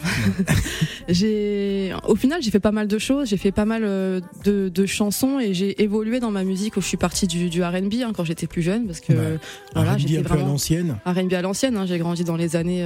j'ai, 1.09 1.93
au 2.07 2.15
final, 2.15 2.41
j'ai 2.43 2.51
fait 2.51 2.61
pas 2.61 2.71
mal 2.73 2.87
de 2.87 2.99
choses. 2.99 3.29
J'ai 3.29 3.37
fait 3.37 3.51
pas 3.53 3.65
mal 3.65 3.83
euh, 3.85 4.21
de, 4.45 4.69
de 4.69 4.87
chansons 4.87 5.41
et 5.41 5.53
j'ai 5.53 5.83
évolué 5.83 6.21
dans 6.21 6.31
ma 6.31 6.45
musique. 6.45 6.75
Je 6.77 6.81
suis 6.81 6.97
partie 6.97 7.27
du, 7.27 7.49
du 7.51 7.63
R&B 7.63 7.95
hein, 8.05 8.13
quand 8.15 8.25
j'étais 8.25 8.47
plus 8.47 8.63
jeune 8.63 8.87
parce 8.87 9.01
que 9.01 9.13
Ouais. 9.13 9.39
voilà, 9.75 9.95
R&B 9.95 9.99
j'étais 9.99 10.23
peu 10.23 10.33
à 10.33 10.37
vraiment 10.37 10.47
l'ancienne. 10.53 10.97
R&B 11.05 11.33
à 11.35 11.43
l'ancienne. 11.43 11.77
Hein, 11.77 11.87
j'ai 11.87 11.99
grandi 11.99 12.25
dans 12.25 12.37
les 12.37 12.55
années 12.57 12.85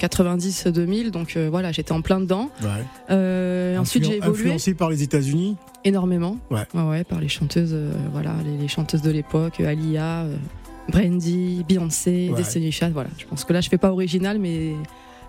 90-2000, 0.00 1.10
donc 1.10 1.36
euh, 1.36 1.48
voilà, 1.50 1.72
j'étais 1.72 1.92
en 1.92 2.02
plein 2.02 2.20
dedans. 2.20 2.50
Ouais. 2.62 2.68
Euh, 3.10 3.76
ensuite, 3.78 4.04
j'ai 4.04 4.16
évolué 4.16 4.40
Influencé 4.42 4.74
par 4.74 4.90
les 4.90 5.02
États-Unis. 5.02 5.56
énormément. 5.84 6.36
Ouais. 6.50 6.66
ouais, 6.74 7.04
par 7.04 7.20
les 7.20 7.28
chanteuses, 7.28 7.72
euh, 7.74 7.92
voilà, 8.12 8.34
les, 8.44 8.56
les 8.56 8.68
chanteuses 8.68 9.02
de 9.02 9.10
l'époque, 9.10 9.60
euh, 9.60 9.68
Alia, 9.68 10.22
euh, 10.24 10.36
Brandy, 10.88 11.64
Beyoncé. 11.68 12.30
Destiny 12.36 12.72
Child. 12.72 12.92
Voilà, 12.92 13.10
je 13.18 13.24
pense 13.26 13.44
que 13.44 13.52
là, 13.52 13.60
je 13.60 13.68
fais 13.68 13.78
pas 13.78 13.92
original, 13.92 14.38
mais 14.38 14.72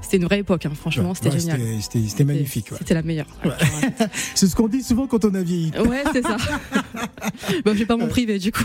c'était 0.03 0.17
une 0.17 0.25
vraie 0.25 0.39
époque. 0.39 0.65
hein. 0.67 0.72
Franchement, 0.79 1.10
Ouais, 1.10 1.15
c'était 1.15 1.29
ouais, 1.31 1.39
génial. 1.39 1.60
C'était- 1.81 2.24
magnifique. 2.24 2.72
ouais. 2.72 2.77
C'était 2.77 2.93
la 2.93 3.01
meilleure. 3.01 3.25
C'est 4.36 4.48
ce 4.48 4.55
qu'on 4.55 4.67
dit 4.67 4.83
souvent 4.83 5.07
quand 5.07 5.25
on 5.25 5.33
a 5.33 5.41
vieilli. 5.41 5.72
Ouais, 5.88 6.03
c'est 6.13 6.22
ça. 6.22 6.38
bah, 7.65 7.72
j'ai 7.75 7.86
pas 7.86 7.98
mon 7.98 8.07
privé 8.07 8.38
du 8.39 8.51
coup. 8.51 8.63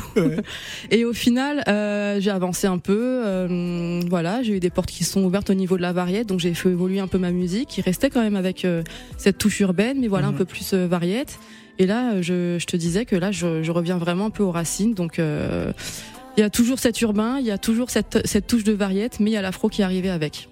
Et 0.91 1.05
au 1.05 1.13
final, 1.13 1.63
euh, 1.69 2.21
j'ai 2.21 2.31
avancé 2.31 2.67
un 2.67 2.79
peu. 2.79 3.23
euh, 3.25 4.01
voilà, 4.09 4.43
j'ai 4.43 4.55
eu 4.57 4.61
des 4.61 4.71
portes 4.71 4.91
qui 4.91 5.05
sont 5.05 5.23
ouvertes 5.25 5.51
au 5.51 5.55
niveau 5.55 5.77
de 5.77 5.83
la 5.83 5.93
variété, 5.93 6.25
donc 6.25 6.41
j'ai 6.41 6.53
fait 6.55 6.69
évoluer 6.71 7.01
un 7.01 7.07
peu 7.07 7.19
ma 7.19 7.31
musique, 7.31 7.69
qui 7.69 7.81
restait 7.81 8.11
quand 8.11 8.21
même 8.23 8.37
avec 8.37 8.65
euh, 8.65 8.83
cette 9.17 9.39
touche 9.39 9.61
urbaine, 9.61 9.99
mais 10.01 10.09
voilà 10.09 10.29
Mhm. 10.29 10.35
un 10.35 10.37
peu 10.39 10.45
plus 10.45 10.75
variette. 10.75 11.39
Et 11.79 11.87
là, 11.87 12.21
je, 12.21 12.57
je 12.59 12.67
te 12.67 12.77
disais 12.77 13.05
que 13.05 13.15
là, 13.15 13.31
je, 13.31 13.63
je 13.63 13.71
reviens 13.71 13.99
vraiment 13.99 14.27
un 14.27 14.31
peu 14.31 14.43
aux 14.43 14.51
racines. 14.51 14.95
Donc, 14.95 15.19
il 15.19 16.41
y 16.41 16.43
a 16.43 16.51
toujours 16.51 16.79
cet 16.81 17.01
urbain, 17.03 17.39
il 17.39 17.47
y 17.47 17.51
a 17.53 17.59
toujours 17.59 17.91
cette, 17.91 18.19
cette 18.27 18.47
touche 18.49 18.65
de 18.65 18.73
variette, 18.73 19.21
mais 19.21 19.31
il 19.31 19.35
y 19.35 19.37
a 19.37 19.43
l'afro 19.43 19.69
qui 19.69 19.83
est 19.83 19.85
arrivé 19.85 20.11
avec. 20.11 20.49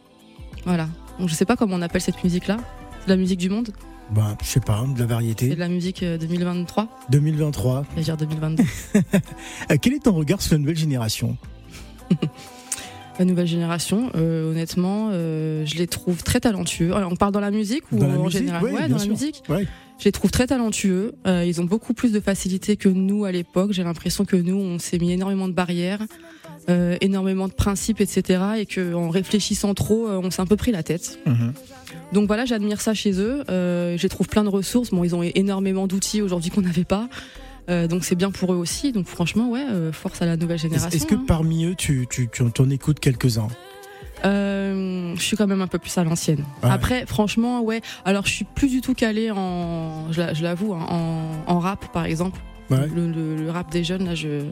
Voilà. 0.66 0.88
Donc, 1.18 1.28
je 1.30 1.34
sais 1.34 1.46
pas 1.46 1.56
comment 1.56 1.76
on 1.76 1.82
appelle 1.82 2.02
cette 2.02 2.22
musique-là. 2.22 2.58
C'est 3.02 3.08
la 3.08 3.16
musique 3.16 3.38
du 3.38 3.48
monde. 3.48 3.70
Bah, 4.10 4.36
je 4.42 4.46
sais 4.46 4.60
pas, 4.60 4.82
de 4.82 4.90
la 4.90 4.96
C'est 4.98 5.04
variété. 5.06 5.48
de 5.48 5.54
la 5.58 5.68
musique 5.68 6.02
euh, 6.02 6.18
2023. 6.18 6.88
2023. 7.10 7.84
Je 7.92 7.96
vais 7.96 8.02
dire 8.02 8.16
2022. 8.16 8.62
Euh, 9.70 9.76
quel 9.80 9.94
est 9.94 10.04
ton 10.04 10.12
regard 10.12 10.42
sur 10.42 10.54
la 10.54 10.58
nouvelle 10.58 10.76
génération? 10.76 11.36
La 13.18 13.24
nouvelle 13.24 13.46
génération, 13.46 14.10
euh, 14.14 14.50
honnêtement, 14.50 15.08
euh, 15.10 15.64
je 15.64 15.76
les 15.76 15.86
trouve 15.86 16.22
très 16.22 16.38
talentueux. 16.38 16.94
Alors, 16.94 17.10
on 17.10 17.16
parle 17.16 17.32
dans 17.32 17.40
la 17.40 17.50
musique 17.50 17.84
ou 17.90 17.96
Dans 17.96 18.10
en 18.10 18.24
musique, 18.24 18.40
général? 18.40 18.62
ouais, 18.62 18.88
dans 18.90 18.98
la 18.98 19.06
musique. 19.06 19.42
Ouais. 19.48 19.66
Je 19.98 20.04
les 20.04 20.12
trouve 20.12 20.30
très 20.30 20.46
talentueux. 20.46 21.14
Euh, 21.26 21.42
ils 21.46 21.58
ont 21.62 21.64
beaucoup 21.64 21.94
plus 21.94 22.12
de 22.12 22.20
facilité 22.20 22.76
que 22.76 22.90
nous 22.90 23.24
à 23.24 23.32
l'époque. 23.32 23.72
J'ai 23.72 23.84
l'impression 23.84 24.26
que 24.26 24.36
nous, 24.36 24.56
on 24.56 24.78
s'est 24.78 24.98
mis 24.98 25.12
énormément 25.12 25.48
de 25.48 25.54
barrières, 25.54 26.00
euh, 26.68 26.96
énormément 27.00 27.48
de 27.48 27.52
principes, 27.52 28.00
etc. 28.00 28.40
Et 28.58 28.66
qu'en 28.66 29.08
réfléchissant 29.10 29.74
trop, 29.74 30.08
euh, 30.08 30.20
on 30.22 30.30
s'est 30.30 30.42
un 30.42 30.46
peu 30.46 30.56
pris 30.56 30.72
la 30.72 30.82
tête. 30.82 31.18
Mhm. 31.26 31.52
Donc 32.12 32.26
voilà, 32.26 32.44
j'admire 32.44 32.80
ça 32.80 32.94
chez 32.94 33.20
eux. 33.20 33.42
Euh, 33.50 33.96
je 33.98 34.06
trouve 34.08 34.28
plein 34.28 34.44
de 34.44 34.48
ressources. 34.48 34.90
Bon, 34.90 35.04
ils 35.04 35.14
ont 35.14 35.22
énormément 35.22 35.86
d'outils 35.86 36.22
aujourd'hui 36.22 36.50
qu'on 36.50 36.62
n'avait 36.62 36.84
pas. 36.84 37.08
Euh, 37.68 37.88
donc 37.88 38.04
c'est 38.04 38.14
bien 38.14 38.30
pour 38.30 38.52
eux 38.52 38.56
aussi. 38.56 38.92
Donc 38.92 39.06
franchement, 39.06 39.48
ouais, 39.50 39.64
euh, 39.68 39.92
force 39.92 40.22
à 40.22 40.26
la 40.26 40.36
nouvelle 40.36 40.58
génération. 40.58 40.88
est-ce 40.96 41.06
que 41.06 41.14
hein. 41.16 41.24
parmi 41.26 41.64
eux, 41.64 41.74
tu, 41.76 42.06
tu, 42.10 42.28
tu 42.32 42.42
en 42.42 42.70
écoutes 42.70 43.00
quelques-uns? 43.00 43.48
Euh, 44.24 45.14
je 45.16 45.20
suis 45.22 45.36
quand 45.36 45.46
même 45.46 45.60
un 45.60 45.66
peu 45.66 45.78
plus 45.78 45.96
à 45.98 46.04
l'ancienne. 46.04 46.44
Ouais. 46.62 46.70
Après, 46.70 47.06
franchement, 47.06 47.60
ouais. 47.62 47.80
Alors, 48.04 48.26
je 48.26 48.32
suis 48.32 48.44
plus 48.44 48.68
du 48.68 48.80
tout 48.80 48.94
calée 48.94 49.30
en, 49.30 50.10
je 50.12 50.20
la- 50.20 50.34
je 50.34 50.42
l'avoue, 50.42 50.74
hein, 50.74 50.86
en, 50.88 51.24
en 51.46 51.58
rap, 51.58 51.92
par 51.92 52.06
exemple. 52.06 52.40
Ouais. 52.70 52.88
Le, 52.94 53.10
le- 53.10 53.36
le 53.36 53.50
rap 53.50 53.70
des 53.70 53.84
jeunes, 53.84 54.04
là, 54.04 54.14
je 54.14 54.42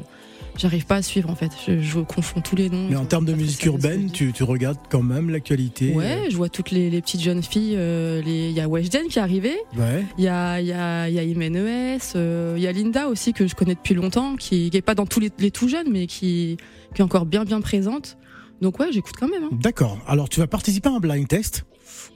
j'arrive 0.56 0.86
pas 0.86 0.96
à 0.96 1.02
suivre 1.02 1.30
en 1.30 1.34
fait. 1.34 1.50
Je, 1.66 1.80
je 1.80 1.98
confonds 2.00 2.40
tous 2.40 2.56
les 2.56 2.68
noms. 2.70 2.86
Mais 2.88 2.96
en 2.96 3.04
termes 3.04 3.24
de 3.24 3.32
musique 3.34 3.64
urbaine, 3.66 4.10
tu, 4.10 4.32
tu 4.32 4.42
regardes 4.42 4.78
quand 4.90 5.02
même 5.02 5.30
l'actualité 5.30 5.92
Ouais, 5.92 6.28
je 6.30 6.36
vois 6.36 6.48
toutes 6.48 6.70
les, 6.70 6.90
les 6.90 7.00
petites 7.02 7.20
jeunes 7.22 7.42
filles. 7.42 7.74
euh, 7.76 8.20
les- 8.22 8.48
Il 8.50 8.56
y 8.56 8.60
a 8.60 8.68
Weshden 8.68 9.08
qui 9.08 9.18
est 9.18 9.22
arrivé. 9.22 9.56
euh, 9.76 9.80
Ouais. 9.98 10.04
Il 10.18 10.24
y 10.24 10.28
a, 10.28 10.60
il 10.60 10.66
y 10.66 10.72
a, 10.72 11.08
il 11.08 11.14
y 11.14 11.18
a 11.18 11.22
Imen 11.22 11.56
ES. 11.56 12.12
euh, 12.16 12.54
Il 12.56 12.62
y 12.62 12.66
a 12.66 12.72
Linda 12.72 13.08
aussi 13.08 13.32
que 13.32 13.46
je 13.46 13.54
connais 13.54 13.74
depuis 13.74 13.94
longtemps, 13.94 14.36
qui, 14.36 14.70
qui 14.70 14.76
est 14.76 14.82
pas 14.82 14.94
dans 14.94 15.06
tous 15.06 15.20
les, 15.20 15.30
les 15.38 15.50
tout 15.50 15.68
jeunes, 15.68 15.88
mais 15.90 16.06
qui, 16.06 16.56
qui 16.94 17.00
est 17.00 17.04
encore 17.04 17.26
bien 17.26 17.44
bien 17.44 17.60
présente. 17.60 18.16
Donc 18.62 18.78
ouais, 18.78 18.92
j'écoute 18.92 19.14
quand 19.18 19.28
même. 19.28 19.44
Hein. 19.44 19.50
D'accord. 19.60 19.98
Alors, 20.06 20.28
tu 20.28 20.40
vas 20.40 20.46
participer 20.46 20.88
à 20.88 20.92
un 20.92 21.00
blind 21.00 21.26
test? 21.26 21.64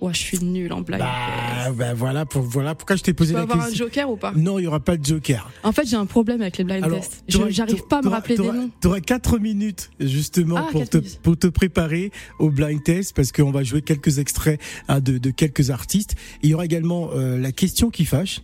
Ouais, 0.01 0.15
je 0.15 0.19
suis 0.19 0.39
nulle 0.39 0.73
en 0.73 0.81
blague. 0.83 1.01
Bah, 1.01 1.73
bah, 1.77 1.93
voilà, 1.95 2.25
pour, 2.25 2.43
voilà 2.43 2.75
pourquoi 2.77 2.95
je 2.97 3.03
t'ai 3.03 3.13
posé 3.13 3.31
Je 3.31 3.35
peux 3.35 3.39
la 3.39 3.43
avoir 3.53 3.61
un 3.67 3.69
question. 3.69 3.87
joker 3.87 4.11
ou 4.11 4.17
pas? 4.17 4.33
Non, 4.37 4.59
il 4.59 4.63
n'y 4.63 4.69
aura 4.69 4.79
pas 4.79 4.97
de 4.97 5.05
joker. 5.05 5.51
En 5.65 5.73
fait, 5.73 5.87
j'ai 5.89 5.97
un 5.97 6.07
problème 6.07 6.41
avec 6.41 6.57
les 6.59 6.65
blind 6.65 6.85
Alors, 6.85 7.01
tests. 7.01 7.25
J'arrive 7.51 7.83
pas 7.89 7.99
à 7.99 8.03
me 8.03 8.09
rappeler 8.09 8.37
des 8.37 8.45
noms. 8.45 8.71
T'auras 8.81 9.01
4 9.01 9.39
minutes 9.41 9.91
justement 9.99 10.57
Ah, 10.59 10.69
pour, 10.71 10.89
te, 10.89 10.99
minutes. 10.99 11.19
pour 11.23 11.37
te 11.37 11.49
préparer 11.49 12.13
au 12.39 12.51
blind 12.51 12.83
test 12.83 13.15
parce 13.17 13.33
qu'on 13.33 13.51
va 13.51 13.65
jouer 13.65 13.83
quelques 13.83 14.19
extraits 14.19 14.61
hein, 14.87 15.01
de, 15.01 15.19
de 15.19 15.31
quelques 15.31 15.71
artistes. 15.71 16.15
Il 16.45 16.51
y 16.51 16.55
aura 16.55 16.65
également 16.65 17.11
euh, 17.15 17.37
la 17.39 17.51
question 17.51 17.91
qui 17.91 18.05
fâche. 18.05 18.43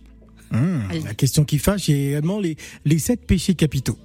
Mmh, 0.51 0.79
la 1.05 1.13
question 1.13 1.43
qui 1.45 1.57
fâche 1.57 1.89
et 1.89 2.09
également 2.09 2.39
les, 2.39 2.55
les 2.85 2.99
sept 2.99 3.25
péchés 3.25 3.55
capitaux. 3.55 3.97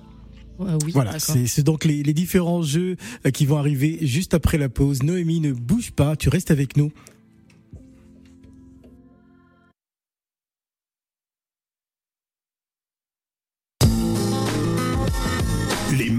Oui, 0.59 0.93
Voilà, 0.93 1.19
c'est 1.19 1.63
donc 1.63 1.85
les, 1.85 2.03
les 2.03 2.13
différents 2.13 2.63
jeux 2.63 2.97
euh, 3.27 3.31
qui 3.31 3.47
vont 3.47 3.57
arriver 3.57 3.99
juste 4.03 4.35
après 4.35 4.59
la 4.59 4.69
pause. 4.69 5.03
Noémie, 5.03 5.41
ne 5.41 5.53
bouge 5.53 5.91
pas, 5.91 6.17
tu 6.17 6.29
restes 6.29 6.51
avec 6.51 6.77
nous. 6.77 6.93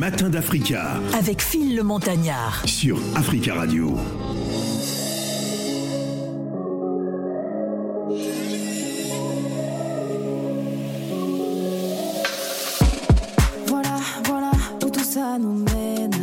Les 0.02 0.08
matins 0.10 0.30
d'Africa 0.32 1.00
Avec 1.16 1.44
Phil 1.44 1.76
le 1.76 1.84
Montagnard. 1.84 2.64
sur 2.66 2.98
Africa 3.16 3.54
Radio. 3.54 3.96
Voilà, 13.68 13.98
voilà 14.26 14.52
où 14.84 14.90
tout 14.90 15.04
ça 15.04 15.38
nous 15.40 15.54
mène. 15.54 16.14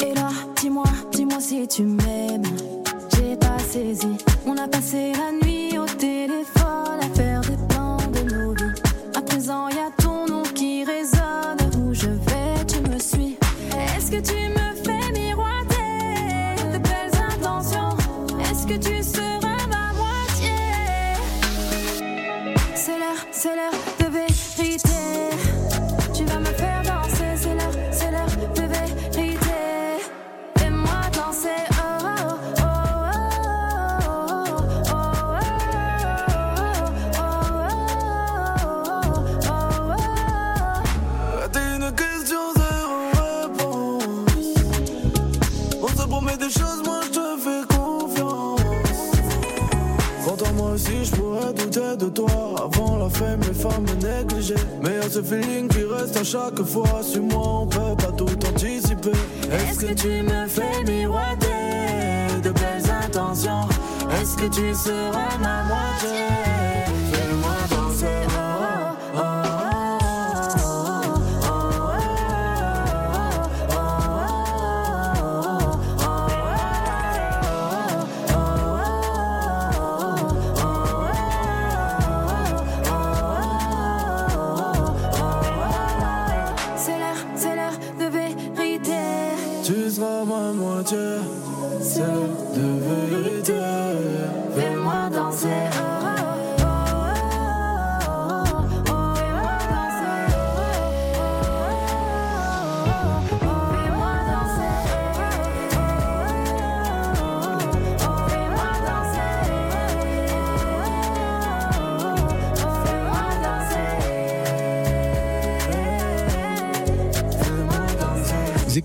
Et, 0.00 0.06
et 0.06 0.14
là, 0.14 0.28
dis-moi, 0.60 0.84
dis-moi 1.12 1.40
si 1.40 1.66
tu 1.68 1.82
m'aimes. 1.82 2.15
Fois 56.66 57.02
Suis-moi, 57.02 57.60
on 57.62 57.66
peut 57.66 57.96
pas 57.96 58.12
tout 58.12 58.28
anticiper 58.48 59.12
Est-ce 59.52 59.86
que 59.86 59.94
tu 59.94 60.22
me 60.22 60.46
fais 60.46 60.84
miroiter 60.84 62.40
De 62.42 62.50
belles 62.50 62.90
intentions? 63.04 63.68
Est-ce 64.20 64.36
que 64.36 64.46
tu 64.46 64.74
seras 64.74 65.38
ma 65.38 65.64
moitié 65.64 66.25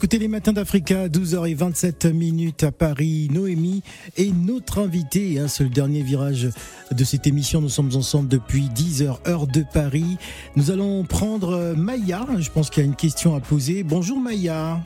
écoutez 0.02 0.18
les 0.18 0.28
matins 0.28 0.52
d'Africa, 0.52 1.08
12h27 1.10 2.12
minutes 2.12 2.64
à 2.64 2.72
Paris. 2.72 3.28
Noémie 3.32 3.84
est 4.18 4.34
notre 4.36 4.80
invitée. 4.80 5.38
Hein, 5.38 5.48
c'est 5.48 5.64
le 5.64 5.70
dernier 5.70 6.02
virage 6.02 6.50
de 6.92 7.04
cette 7.04 7.28
émission. 7.28 7.62
Nous 7.62 7.70
sommes 7.70 7.92
ensemble 7.96 8.28
depuis 8.28 8.64
10h, 8.64 9.28
heure 9.30 9.46
de 9.46 9.64
Paris. 9.72 10.18
Nous 10.56 10.72
allons 10.72 11.04
prendre 11.04 11.52
euh, 11.54 11.76
Maya. 11.76 12.26
Je 12.40 12.50
pense 12.50 12.72
qu'il 12.72 12.82
y 12.82 12.86
a 12.88 12.90
une 12.90 12.96
question 12.96 13.36
à 13.36 13.42
poser. 13.42 13.84
Bonjour 13.84 14.20
Maya. 14.20 14.80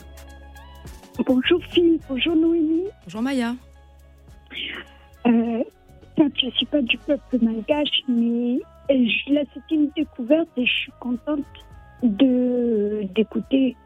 Bonjour 1.25 1.63
Phil, 1.71 1.97
bonjour 2.10 2.36
Noémie. 2.36 2.89
Bonjour 3.06 3.21
Maya. 3.21 3.56
Euh, 5.28 5.63
je 6.17 6.45
ne 6.45 6.51
suis 6.51 6.65
pas 6.65 6.82
du 6.82 6.97
peuple 6.97 7.38
malgache, 7.41 8.01
mais 8.10 8.60
je- 8.89 9.34
là 9.34 9.43
c'était 9.54 9.75
une 9.75 9.89
découverte 9.95 10.49
et 10.58 10.65
je 10.65 10.71
suis 10.73 10.91
contente 10.99 11.45
de 12.04 13.04
d'écouter. 13.15 13.78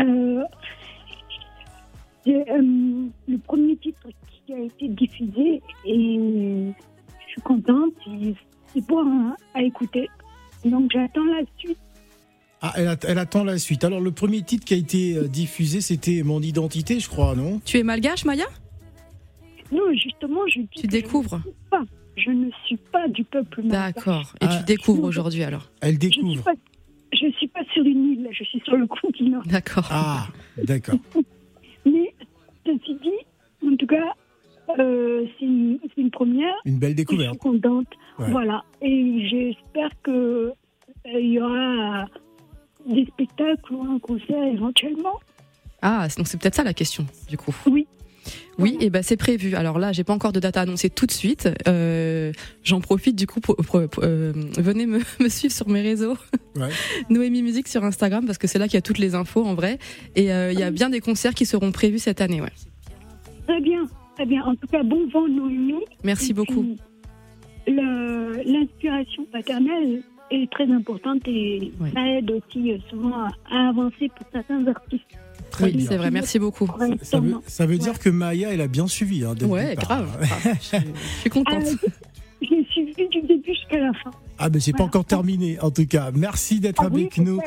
Euh, 0.00 0.42
euh, 2.26 2.62
le 3.28 3.38
premier 3.38 3.76
titre 3.76 4.08
qui 4.46 4.52
a 4.52 4.58
été 4.58 4.88
diffusé 4.88 5.62
et 5.84 6.16
je 7.26 7.28
suis 7.28 7.42
contente. 7.42 7.92
C'est 8.72 8.86
beau 8.86 8.98
hein, 9.00 9.36
à 9.54 9.62
écouter. 9.62 10.08
Donc 10.64 10.90
j'attends 10.92 11.24
la 11.24 11.42
suite. 11.58 11.78
Ah, 12.62 12.72
elle, 12.76 12.88
att- 12.88 13.04
elle 13.06 13.18
attend 13.18 13.44
la 13.44 13.58
suite. 13.58 13.84
Alors 13.84 14.00
le 14.00 14.10
premier 14.10 14.42
titre 14.42 14.64
qui 14.64 14.72
a 14.74 14.76
été 14.78 15.16
euh, 15.16 15.28
diffusé, 15.28 15.80
c'était 15.82 16.22
Mon 16.22 16.40
identité, 16.40 16.98
je 16.98 17.08
crois, 17.08 17.34
non? 17.36 17.60
Tu 17.64 17.78
es 17.78 17.82
malgache, 17.82 18.24
Maya? 18.24 18.46
Non, 19.70 19.92
justement, 19.92 20.40
je 20.48 20.60
dis 20.60 20.68
Tu 20.76 20.82
que 20.82 20.86
découvres 20.86 21.40
Je, 21.44 21.50
ne 21.50 21.52
suis 21.52 21.70
pas, 21.70 21.82
je 22.16 22.30
ne 22.30 22.50
suis 22.64 22.76
pas 22.76 23.08
du 23.08 23.24
peuple 23.24 23.62
malgache. 23.62 23.94
D'accord. 23.94 24.34
Et 24.40 24.46
Ah. 24.48 24.56
tu 24.58 24.64
découvres 24.64 25.04
aujourd'hui 25.04 25.42
alors? 25.44 25.70
Elle 25.82 25.98
Je 26.00 26.08
suis 26.08 26.22
découvre. 26.22 26.44
pas, 26.44 26.52
je 27.14 27.30
suis 27.32 27.48
pas 27.48 27.64
sur 27.72 27.84
une 27.84 28.12
île, 28.12 28.28
je 28.32 28.44
suis 28.44 28.60
sur 28.60 28.76
le 28.76 28.86
continent. 28.86 29.40
D'accord. 29.46 29.88
Ah, 29.90 30.26
d'accord. 30.62 30.96
Mais 31.86 32.14
ceci 32.66 32.94
dit, 33.02 33.66
en 33.66 33.76
tout 33.76 33.86
cas, 33.86 34.14
euh, 34.78 35.26
c'est 35.38 35.44
une, 35.44 36.10
première. 36.10 36.54
Une 36.64 36.78
belle 36.78 36.90
Je 36.90 36.96
suis 36.96 37.04
découverte. 37.04 37.38
contente. 37.38 37.86
Ouais. 38.18 38.30
Voilà. 38.30 38.64
Et 38.80 39.28
j'espère 39.28 39.90
que 40.02 40.10
euh, 40.10 40.52
il 41.20 41.32
y 41.32 41.40
aura 41.40 42.06
des 42.86 43.04
spectacles 43.06 43.74
ou 43.74 43.82
un 43.82 43.98
concert 43.98 44.42
éventuellement. 44.44 45.20
Ah, 45.82 46.06
donc 46.16 46.26
c'est 46.26 46.40
peut-être 46.40 46.54
ça 46.54 46.64
la 46.64 46.72
question, 46.74 47.06
du 47.28 47.36
coup. 47.36 47.54
Oui. 47.66 47.86
Oui, 48.58 48.76
et 48.80 48.88
ben 48.90 49.02
c'est 49.02 49.16
prévu. 49.16 49.54
Alors 49.56 49.78
là, 49.78 49.92
j'ai 49.92 50.04
pas 50.04 50.12
encore 50.12 50.32
de 50.32 50.40
date 50.40 50.56
à 50.56 50.60
annoncer 50.60 50.90
tout 50.90 51.06
de 51.06 51.10
suite. 51.12 51.48
Euh, 51.66 52.32
J'en 52.62 52.80
profite 52.80 53.16
du 53.16 53.26
coup 53.26 53.40
pour, 53.40 53.56
pour- 53.56 53.88
pour- 53.88 54.04
euh, 54.04 54.32
venez 54.58 54.86
me, 54.86 54.98
me 55.20 55.28
suivre 55.28 55.54
sur 55.54 55.68
mes 55.68 55.80
réseaux. 55.82 56.16
Ouais. 56.56 56.68
Noémie 57.10 57.42
Musique 57.42 57.66
sur 57.68 57.82
Instagram 57.84 58.24
parce 58.26 58.38
que 58.38 58.46
c'est 58.46 58.58
là 58.58 58.66
qu'il 58.66 58.74
y 58.74 58.78
a 58.78 58.82
toutes 58.82 58.98
les 58.98 59.14
infos 59.14 59.44
en 59.44 59.54
vrai. 59.54 59.78
Et 60.16 60.32
euh, 60.32 60.52
il 60.52 60.58
y 60.58 60.62
a 60.62 60.70
bien 60.70 60.90
des 60.90 61.00
concerts 61.00 61.34
qui 61.34 61.46
seront 61.46 61.72
prévus 61.72 61.98
cette 61.98 62.20
année. 62.20 62.40
Ouais. 62.40 62.52
Très 63.48 63.60
bien. 63.60 63.84
Très 64.14 64.26
bien. 64.26 64.42
En 64.44 64.54
tout 64.54 64.66
cas, 64.68 64.82
bon 64.84 65.08
vent, 65.08 65.26
Noémie. 65.28 65.74
Merci 66.04 66.30
Et 66.30 66.34
beaucoup. 66.34 66.64
L'inspiration 67.66 69.24
paternelle 69.32 70.02
est 70.30 70.50
très 70.50 70.70
importante 70.70 71.22
et 71.26 71.72
ça 71.94 72.06
aide 72.08 72.30
aussi 72.30 72.72
souvent 72.90 73.12
à, 73.24 73.28
à 73.50 73.68
avancer 73.68 74.10
pour 74.16 74.26
certains 74.32 74.66
artistes. 74.66 75.02
Très 75.54 75.64
Oui, 75.66 75.72
bien. 75.76 75.86
c'est 75.88 75.96
vrai. 75.96 76.10
Merci 76.10 76.38
beaucoup. 76.38 76.66
Ça 76.66 76.72
veut, 76.72 76.78
Correctement. 76.78 77.42
ça 77.46 77.66
veut 77.66 77.78
dire 77.78 77.98
que 77.98 78.10
Maya, 78.10 78.52
elle 78.52 78.60
a 78.60 78.66
bien 78.68 78.86
suivi. 78.86 79.24
Hein, 79.24 79.34
dès 79.38 79.46
le 79.46 79.52
Ouais, 79.52 79.70
départ. 79.70 79.86
grave. 80.04 80.18
grave. 80.20 80.56
Je, 80.72 80.76
je 80.78 81.20
suis 81.20 81.30
contente. 81.30 81.62
Euh, 81.64 81.76
je 82.42 82.48
l'ai 82.54 82.64
suivi 82.70 82.92
du 82.94 83.20
début 83.22 83.42
jusqu'à 83.46 83.78
la 83.78 83.92
fin. 83.92 84.10
Ah, 84.38 84.48
mais 84.52 84.60
c'est 84.60 84.72
pas 84.72 84.78
Voilà. 84.78 84.88
encore 84.88 85.04
terminé, 85.04 85.58
en 85.60 85.70
tout 85.70 85.86
cas. 85.86 86.10
Merci 86.14 86.60
d'être 86.60 86.82
Ah 86.82 86.86
avec 86.86 87.18
nous. 87.18 87.40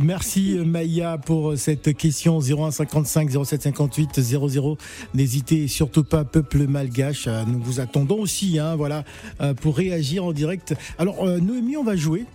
Merci 0.00 0.58
euh, 0.58 0.64
Maya 0.66 1.16
pour 1.16 1.52
euh, 1.52 1.56
cette 1.56 1.96
question 1.96 2.38
0155 2.40 3.30
0758 3.30 4.20
00. 4.20 4.76
N'hésitez 5.14 5.68
surtout 5.68 6.04
pas, 6.04 6.24
peuple 6.24 6.66
malgache. 6.66 7.24
euh, 7.28 7.44
Nous 7.46 7.58
vous 7.60 7.80
attendons 7.80 8.20
aussi, 8.20 8.58
hein, 8.58 8.76
voilà, 8.76 9.04
pour 9.62 9.76
réagir 9.78 10.24
en 10.26 10.32
direct. 10.32 10.74
Alors 10.98 11.24
euh, 11.26 11.38
Noémie, 11.40 11.78
on 11.78 11.84
va 11.84 11.96
jouer. 11.96 12.26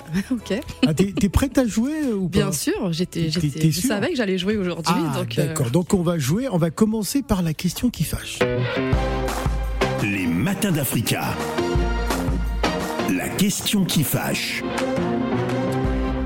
ok. 0.30 0.60
Ah, 0.86 0.94
T'es 0.94 1.28
prête 1.28 1.58
à 1.58 1.66
jouer 1.66 2.12
ou 2.12 2.28
pas? 2.28 2.38
Bien 2.38 2.52
sûr. 2.52 2.92
J'étais, 2.92 3.30
je 3.30 3.80
savais 3.80 4.10
que 4.10 4.16
j'allais 4.16 4.38
jouer 4.38 4.56
aujourd'hui. 4.56 4.94
Ah, 4.96 5.18
donc, 5.18 5.38
euh, 5.38 5.46
d'accord. 5.46 5.70
Donc 5.70 5.94
on 5.94 6.02
va 6.02 6.18
jouer. 6.18 6.48
On 6.50 6.58
va 6.58 6.70
commencer 6.70 7.22
par 7.22 7.42
la 7.42 7.54
question 7.54 7.90
qui 7.90 8.04
fâche. 8.04 8.38
Les 10.02 10.26
matins 10.26 10.72
d'Africa. 10.72 11.34
La 13.14 13.28
question 13.28 13.84
qui 13.84 14.02
fâche. 14.04 14.62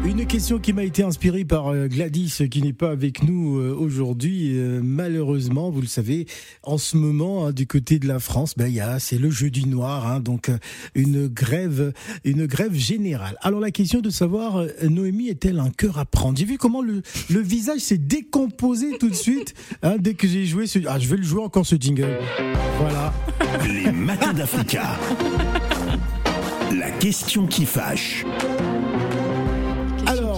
Une 0.06 0.24
question 0.24 0.60
qui 0.60 0.72
m'a 0.72 0.84
été 0.84 1.02
inspirée 1.02 1.44
par 1.44 1.68
euh, 1.68 1.88
Gladys, 1.88 2.48
qui 2.48 2.62
n'est 2.62 2.72
pas 2.72 2.90
avec 2.90 3.24
nous 3.24 3.58
euh, 3.58 3.74
aujourd'hui. 3.76 4.52
Euh, 4.56 4.80
Malheureusement, 4.82 5.68
vous 5.70 5.80
le 5.80 5.88
savez, 5.88 6.26
en 6.62 6.78
ce 6.78 6.96
moment, 6.96 7.46
hein, 7.46 7.52
du 7.52 7.66
côté 7.66 7.98
de 7.98 8.06
la 8.06 8.20
France, 8.20 8.54
ben, 8.56 8.72
c'est 9.00 9.18
le 9.18 9.30
jeudi 9.30 9.66
noir, 9.66 10.06
hein, 10.06 10.20
donc 10.20 10.50
une 10.94 11.26
grève, 11.26 11.92
une 12.24 12.46
grève 12.46 12.74
générale. 12.74 13.36
Alors 13.42 13.58
la 13.58 13.72
question 13.72 14.00
de 14.00 14.08
savoir, 14.10 14.64
Noémie 14.88 15.28
est-elle 15.28 15.58
un 15.58 15.70
cœur 15.70 15.98
à 15.98 16.04
prendre? 16.04 16.38
J'ai 16.38 16.44
vu 16.44 16.56
comment 16.56 16.82
le, 16.82 17.02
le 17.28 17.40
visage 17.40 17.80
s'est 17.80 17.98
décomposé 17.98 18.98
tout 18.98 19.10
de 19.10 19.14
suite 19.14 19.54
hein, 19.82 19.96
dès 19.98 20.14
que 20.14 20.28
j'ai 20.28 20.46
joué 20.46 20.68
ce. 20.68 20.78
Ah, 20.86 21.00
je 21.00 21.08
vais 21.08 21.16
le 21.16 21.24
jouer 21.24 21.42
encore 21.42 21.66
ce 21.66 21.74
jingle. 21.74 22.18
Voilà. 22.78 23.12
Les 23.66 23.90
matins 23.90 24.32
d'Africa. 24.32 24.96
La 26.78 26.90
question 26.92 27.46
qui 27.46 27.66
fâche. 27.66 28.24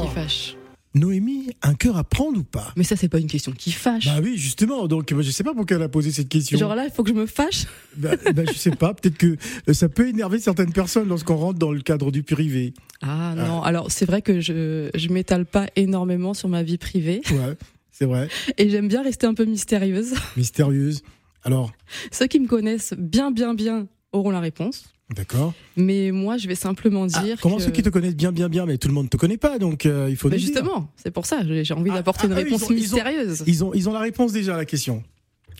Qui 0.09 0.15
fâche. 0.15 0.57
Noémie, 0.95 1.51
un 1.63 1.75
cœur 1.75 1.97
à 1.97 2.03
prendre 2.05 2.39
ou 2.39 2.43
pas? 2.45 2.73
Mais 2.77 2.83
ça, 2.83 2.97
c'est 2.97 3.09
pas 3.09 3.19
une 3.19 3.27
question 3.27 3.53
qui 3.53 3.71
fâche. 3.73 4.07
Bah 4.07 4.21
oui, 4.23 4.37
justement. 4.37 4.89
Donc, 4.89 5.13
moi, 5.13 5.23
je 5.23 5.31
sais 5.31 5.45
pas 5.45 5.53
pourquoi 5.55 5.77
elle 5.77 5.83
a 5.83 5.89
posé 5.89 6.11
cette 6.11 6.29
question. 6.29 6.59
Genre 6.59 6.75
là, 6.75 6.85
il 6.87 6.91
faut 6.91 7.03
que 7.05 7.11
je 7.11 7.15
me 7.15 7.27
fâche? 7.27 7.67
Bah, 7.97 8.17
bah, 8.35 8.43
je 8.47 8.55
sais 8.57 8.71
pas. 8.71 8.95
Peut-être 8.95 9.19
que 9.19 9.37
euh, 9.69 9.75
ça 9.75 9.89
peut 9.89 10.09
énerver 10.09 10.39
certaines 10.41 10.73
personnes 10.73 11.09
lorsqu'on 11.09 11.37
rentre 11.37 11.59
dans 11.59 11.73
le 11.73 11.81
cadre 11.83 12.11
du 12.11 12.23
privé. 12.23 12.73
Ah 13.03 13.35
non, 13.37 13.63
alors 13.63 13.93
c'est 13.93 14.07
vrai 14.07 14.23
que 14.23 14.41
je 14.41 14.91
je 14.95 15.09
m'étale 15.11 15.47
pas 15.47 15.67
énormément 15.77 16.35
sur 16.35 16.49
ma 16.49 16.65
vie 16.65 16.79
privée 16.79 17.21
Ouais, 17.31 17.57
c'est 17.93 18.07
vrai. 18.07 18.29
et 18.57 18.69
j'aime 18.71 18.89
bien 18.89 19.03
rester 19.03 19.27
un 19.27 19.35
peu 19.35 19.45
mystérieuse. 19.45 20.15
Mystérieuse. 20.37 21.03
Alors, 21.45 21.71
Ceux 22.11 22.27
qui 22.27 22.41
me 22.41 22.49
connaissent 22.49 22.95
bien 22.99 23.31
bien 23.31 23.55
bien 23.55 23.87
auront 24.13 24.31
la 24.31 24.41
réponse. 24.41 24.85
D'accord. 25.15 25.55
Mais 25.77 26.11
moi, 26.13 26.37
je 26.37 26.49
vais 26.49 26.55
simplement 26.55 27.07
Ah, 27.15 27.23
dire 27.23 27.37
comment 27.41 27.57
que... 27.57 27.63
ceux 27.63 27.71
qui 27.71 27.83
te 27.83 27.89
connaissent 27.89 28.17
bien, 28.17 28.33
bien, 28.33 28.49
bien, 28.49 28.67
mais 28.67 28.79
tout 28.79 28.89
le 28.89 28.95
monde 28.95 29.09
te 29.11 29.17
connaît 29.17 29.37
pas, 29.39 29.59
donc 29.59 29.87
euh, 29.87 30.07
il 30.11 30.17
faut 30.17 30.29
dire. 30.31 30.39
justement, 30.39 30.91
c'est 30.97 31.11
pour 31.11 31.27
ça, 31.27 31.41
j'ai 31.47 31.65
j'ai 31.65 31.75
envie 31.75 31.91
Ah, 31.93 31.97
d'apporter 31.97 32.27
une 32.27 32.33
ah, 32.35 32.41
ils 32.41 32.45
réponse 32.45 32.63
ont- 32.63 32.67
ils 32.71 32.77
ont- 32.77 32.81
mystérieuse. 32.81 33.45
Ils 33.47 33.65
ont, 33.65 33.73
ils 33.75 33.89
ont 33.89 33.93
la 33.93 34.01
réponse 34.01 34.33
déjà 34.33 34.55
à 34.55 34.57
la 34.59 34.65
question. 34.65 35.03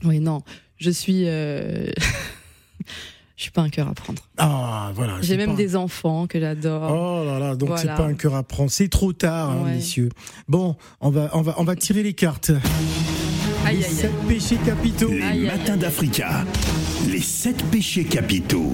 Oui, 0.05 0.21
non, 0.21 0.43
je 0.77 0.91
suis... 0.91 1.25
euh, 1.27 1.91
je 3.37 3.43
suis 3.43 3.51
pas 3.51 3.63
un 3.63 3.69
cœur 3.69 3.89
à 3.89 3.95
prendre. 3.95 4.23
Ah, 4.37 4.93
voilà. 4.95 5.17
J'ai 5.23 5.29
c'est 5.29 5.37
même 5.37 5.51
pas- 5.51 5.57
des 5.57 5.77
enfants 5.77 6.27
que 6.27 6.39
j'adore. 6.41 6.91
Oh 6.93 7.25
là 7.25 7.39
là, 7.39 7.57
donc 7.57 7.71
c'est 7.77 7.85
Voilà. 7.87 7.97
pas 7.97 8.05
un 8.07 8.15
cœur 8.15 8.35
à 8.35 8.43
prendre, 8.43 8.71
c'est 8.71 8.89
trop 8.89 9.13
tard, 9.13 9.51
hein, 9.51 9.65
Ouais. 9.65 9.75
messieurs. 9.77 10.09
Bon, 10.49 10.77
on 11.01 11.11
va, 11.11 11.31
on 11.33 11.43
va, 11.43 11.55
on 11.59 11.65
va 11.65 11.75
tirer 11.77 12.03
les 12.03 12.13
cartes. 12.15 12.51
aïe, 13.65 13.79
les 13.79 13.85
aïe, 13.85 13.91
sept 13.93 14.11
aïe. 14.23 14.27
péchés 14.29 14.57
capitaux. 14.65 15.11
Les 15.11 15.47
matins 15.47 15.77
d'Africa. 15.77 16.45
Les 17.09 17.21
sept 17.21 17.63
péchés 17.71 18.05
capitaux. 18.05 18.73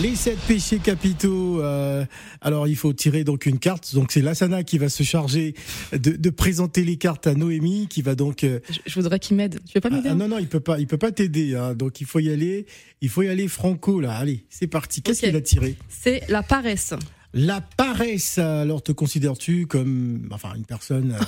Les 0.00 0.16
sept 0.16 0.38
péchés 0.48 0.78
capitaux. 0.78 1.60
euh, 1.62 2.04
alors, 2.40 2.66
il 2.66 2.74
faut 2.76 2.92
tirer 2.92 3.22
donc 3.24 3.46
une 3.46 3.58
carte. 3.58 3.94
Donc, 3.94 4.10
c'est 4.10 4.22
Lassana 4.22 4.64
qui 4.64 4.78
va 4.78 4.88
se 4.88 5.02
charger 5.04 5.54
de, 5.92 6.12
de 6.16 6.30
présenter 6.30 6.82
les 6.82 6.96
cartes 6.96 7.26
à 7.28 7.34
Noémie, 7.34 7.86
qui 7.88 8.02
va 8.02 8.14
donc. 8.16 8.42
euh, 8.42 8.58
Je, 8.68 8.78
je 8.84 8.94
voudrais 9.00 9.20
qu'il 9.20 9.36
m'aide. 9.36 9.60
Tu 9.66 9.72
veux 9.74 9.80
pas 9.80 9.90
ah, 9.92 9.94
m'aider 9.96 10.08
ah, 10.10 10.14
non, 10.14 10.26
non, 10.28 10.38
il 10.38 10.48
peut 10.48 10.60
pas, 10.60 10.80
il 10.80 10.86
peut 10.88 10.98
pas 10.98 11.12
t'aider. 11.12 11.54
hein. 11.54 11.74
donc, 11.74 12.00
il 12.00 12.06
faut 12.06 12.18
y 12.18 12.30
aller. 12.30 12.66
Il 13.00 13.10
faut 13.10 13.22
y 13.22 13.28
aller 13.28 13.46
franco 13.46 14.00
là. 14.00 14.14
Allez, 14.14 14.44
c'est 14.48 14.66
parti. 14.66 15.02
Qu'est-ce 15.02 15.20
qu'il 15.20 15.36
a 15.36 15.40
tiré? 15.40 15.76
C'est 15.88 16.22
la 16.28 16.42
paresse. 16.42 16.94
La 17.34 17.60
paresse. 17.60 18.38
Alors, 18.38 18.82
te 18.82 18.92
considères-tu 18.92 19.66
comme, 19.66 20.28
enfin, 20.32 20.54
une 20.56 20.64
personne 20.64 21.12
euh, 21.12 21.24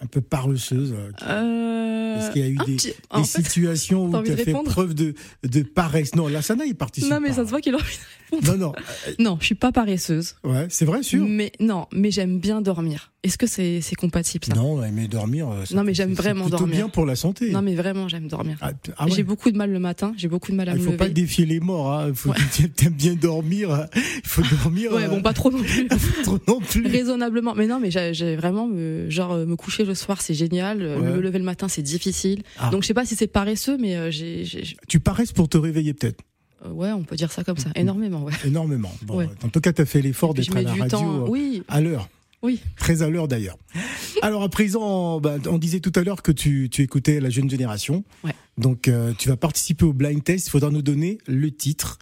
un 0.00 0.06
peu 0.06 0.20
paresseuse 0.20 0.94
euh, 0.96 1.10
Euh, 1.28 2.18
Est-ce 2.18 2.30
qu'il 2.32 2.42
y 2.42 2.44
a 2.44 2.48
eu 2.48 2.56
des, 2.66 2.76
petit- 2.76 2.88
des 2.88 2.94
en 3.10 3.24
fait, 3.24 3.42
situations 3.42 4.06
où 4.10 4.22
tu 4.22 4.32
as 4.32 4.36
fait 4.36 4.52
preuve 4.52 4.94
de, 4.94 5.14
de 5.44 5.62
paresse? 5.62 6.14
Non, 6.14 6.28
Lassana, 6.28 6.64
il 6.64 6.74
participe. 6.74 7.10
Non, 7.10 7.20
mais 7.20 7.28
pas. 7.30 7.34
ça 7.34 7.44
se 7.44 7.50
voit 7.50 7.60
qu'il 7.60 7.74
a 7.74 7.78
envie 7.78 7.84
de 7.96 8.00
Non, 8.46 8.56
non. 8.56 8.72
Non, 9.18 9.36
je 9.40 9.46
suis 9.46 9.54
pas 9.54 9.72
paresseuse. 9.72 10.36
Ouais, 10.44 10.66
c'est 10.70 10.84
vrai, 10.84 11.02
sûr. 11.02 11.24
Mais 11.26 11.52
non, 11.60 11.86
mais 11.92 12.10
j'aime 12.10 12.38
bien 12.38 12.60
dormir. 12.60 13.12
Est-ce 13.24 13.36
que 13.36 13.46
c'est 13.48 13.80
c'est 13.80 13.96
compatible 13.96 14.44
ça? 14.44 14.54
Non, 14.54 14.76
mais 14.92 15.08
dormir. 15.08 15.48
euh, 15.50 15.64
ça- 15.64 15.74
Non, 15.74 15.82
mais 15.82 15.92
j'aime 15.92 16.10
c'est- 16.14 16.22
vraiment 16.22 16.44
c'est 16.44 16.50
plutôt 16.50 16.58
dormir. 16.58 16.76
bien 16.76 16.88
pour 16.88 17.04
la 17.04 17.16
santé. 17.16 17.50
Non, 17.50 17.62
mais 17.62 17.74
vraiment, 17.74 18.06
j'aime 18.08 18.28
dormir. 18.28 18.56
Ah, 18.60 18.70
ah 18.96 19.04
ouais. 19.06 19.10
J'ai 19.10 19.22
beaucoup 19.24 19.50
de 19.50 19.56
mal 19.56 19.72
le 19.72 19.78
matin, 19.80 20.14
j'ai 20.16 20.28
beaucoup 20.28 20.52
de 20.52 20.56
mal 20.56 20.68
à 20.68 20.72
Ah, 20.72 20.74
Il 20.74 20.78
me 20.80 20.84
faut 20.84 20.90
lever. 20.92 20.98
pas 20.98 21.08
défier 21.08 21.44
les 21.46 21.58
morts. 21.60 21.92
Hein. 21.92 22.12
Faut 22.14 22.32
T'aimes 22.76 22.92
bien 22.92 23.14
dormir. 23.14 23.72
hein. 23.72 23.86
Il 23.96 24.28
faut 24.28 24.42
dormir. 24.62 24.92
Ouais, 24.92 25.04
euh, 25.04 25.08
bon, 25.08 25.20
pas 25.22 25.32
trop 25.32 25.50
non 25.50 25.62
plus. 25.62 25.88
trop 26.22 26.38
non 26.46 26.60
plus. 26.60 26.86
Raisonnablement. 26.86 27.54
Mais 27.56 27.66
non, 27.66 27.80
mais 27.80 27.90
j'ai 27.90 28.14
j'ai 28.14 28.36
vraiment, 28.36 28.66
me- 28.68 29.10
genre, 29.10 29.32
euh, 29.32 29.46
me 29.46 29.56
coucher 29.56 29.84
le 29.84 29.94
soir, 29.94 30.20
c'est 30.22 30.34
génial. 30.34 30.80
euh, 30.82 30.98
Ouais. 31.00 31.10
Me 31.16 31.20
lever 31.20 31.38
le 31.38 31.44
matin, 31.44 31.66
c'est 31.68 31.82
difficile. 31.82 32.42
Ah. 32.58 32.70
Donc, 32.70 32.82
je 32.82 32.86
sais 32.88 32.94
pas 32.94 33.04
si 33.04 33.16
c'est 33.16 33.26
paresseux, 33.26 33.76
mais 33.78 33.96
euh, 33.96 34.10
j'ai. 34.10 34.44
Tu 34.88 35.00
paresses 35.00 35.32
pour 35.32 35.48
te 35.48 35.58
réveiller 35.58 35.92
peut-être 35.94 36.22
ouais, 36.66 36.92
on 36.92 37.02
peut 37.02 37.16
dire 37.16 37.30
ça 37.32 37.44
comme 37.44 37.56
ça. 37.58 37.70
Énormément, 37.74 38.24
ouais. 38.24 38.32
énormément. 38.44 38.92
Bon, 39.02 39.16
Ouais. 39.18 39.28
En 39.44 39.48
tout 39.48 39.60
cas, 39.60 39.72
tu 39.72 39.82
as 39.82 39.86
fait 39.86 40.00
l'effort 40.02 40.34
d'être 40.34 40.56
à 40.56 40.62
la 40.62 40.70
radio 40.72 40.86
temps. 40.88 41.16
euh, 41.24 41.28
Oui, 41.28 41.62
à 41.68 41.80
l'heure. 41.80 42.08
oui. 42.42 42.60
Très 42.76 43.02
à 43.02 43.08
l'heure 43.08 43.28
d'ailleurs. 43.28 43.58
Alors 44.22 44.42
à 44.42 44.48
présent, 44.48 45.20
bah, 45.20 45.36
on 45.46 45.58
disait 45.58 45.80
tout 45.80 45.92
à 45.94 46.02
l'heure 46.02 46.22
que 46.22 46.32
tu, 46.32 46.68
tu 46.70 46.82
écoutais 46.82 47.20
la 47.20 47.30
jeune 47.30 47.48
génération. 47.50 48.04
Ouais. 48.24 48.34
Donc 48.56 48.88
euh, 48.88 49.12
tu 49.18 49.28
vas 49.28 49.36
participer 49.36 49.84
au 49.84 49.92
blind 49.92 50.22
test. 50.24 50.46
Il 50.48 50.50
faudra 50.50 50.70
nous 50.70 50.82
donner 50.82 51.18
le 51.26 51.50
titre 51.50 51.98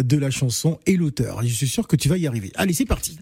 de 0.00 0.16
la 0.16 0.30
chanson 0.30 0.78
et 0.86 0.96
l'auteur. 0.96 1.42
Et 1.42 1.48
je 1.48 1.54
suis 1.54 1.68
sûr 1.68 1.86
que 1.86 1.96
tu 1.96 2.08
vas 2.08 2.16
y 2.18 2.26
arriver. 2.26 2.50
Allez, 2.56 2.72
c'est 2.72 2.84
parti. 2.86 3.18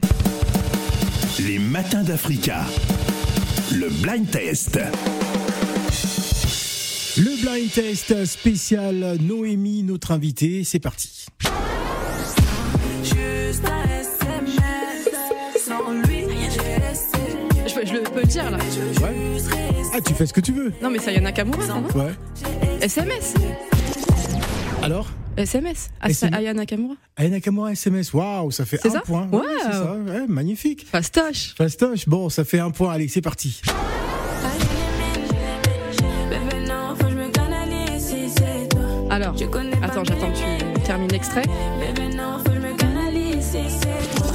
Les 1.40 1.58
matins 1.58 2.02
d'Africa. 2.02 2.64
Le 3.72 3.88
blind 4.02 4.30
test. 4.30 4.78
Le 7.18 7.40
blind 7.42 7.70
test 7.72 8.24
spécial 8.26 9.16
Noémie, 9.20 9.82
notre 9.82 10.12
invitée. 10.12 10.62
C'est 10.64 10.78
parti. 10.78 11.26
Je, 17.84 17.92
le 17.94 18.02
peux 18.02 18.20
le 18.20 18.26
dire 18.26 18.50
là. 18.50 18.58
Ouais. 18.58 19.14
Ah, 19.94 19.98
tu 20.04 20.12
fais 20.14 20.26
ce 20.26 20.32
que 20.32 20.40
tu 20.40 20.52
veux. 20.52 20.72
Non, 20.82 20.90
mais 20.90 20.98
ça 20.98 21.12
y 21.12 21.16
a 21.16 21.20
Nakamura, 21.20 21.64
ça, 21.66 21.74
non 21.74 21.86
Ouais. 21.94 22.12
SMS 22.80 23.34
Alors 24.82 25.08
SMS 25.36 25.88
Asa- 26.00 26.10
SMS. 26.26 26.34
Aya 26.38 26.54
Nakamura 26.54 26.94
Aya 27.16 27.28
Nakamura 27.30 27.72
SMS. 27.72 28.12
Waouh, 28.12 28.50
ça 28.50 28.64
fait 28.64 28.78
C'est 28.82 28.88
un 28.88 28.92
ça 28.92 29.00
point. 29.00 29.28
Waouh. 29.30 29.44
c'est 29.64 29.72
ça. 29.72 29.94
Ouais, 29.94 30.26
magnifique. 30.28 30.86
Fastoche 30.90 31.54
Fastoche. 31.56 32.08
Bon, 32.08 32.28
ça 32.28 32.44
fait 32.44 32.58
un 32.58 32.70
point. 32.70 32.92
Allez, 32.92 33.08
c'est 33.08 33.22
parti. 33.22 33.60
Alors, 39.20 39.36
Je 39.36 39.44
attends, 39.82 40.04
j'attends 40.04 40.30
que 40.30 40.76
tu 40.76 40.82
termines 40.84 41.10
l'extrait. 41.10 41.42
Bébé, 41.42 42.14
non, 42.16 42.38
faut 42.38 42.50
que 42.50 42.54
je 42.54 42.60
me 42.60 42.76
canalise 42.76 43.44
si 43.44 43.58
c'est 43.68 44.16
toi. 44.16 44.26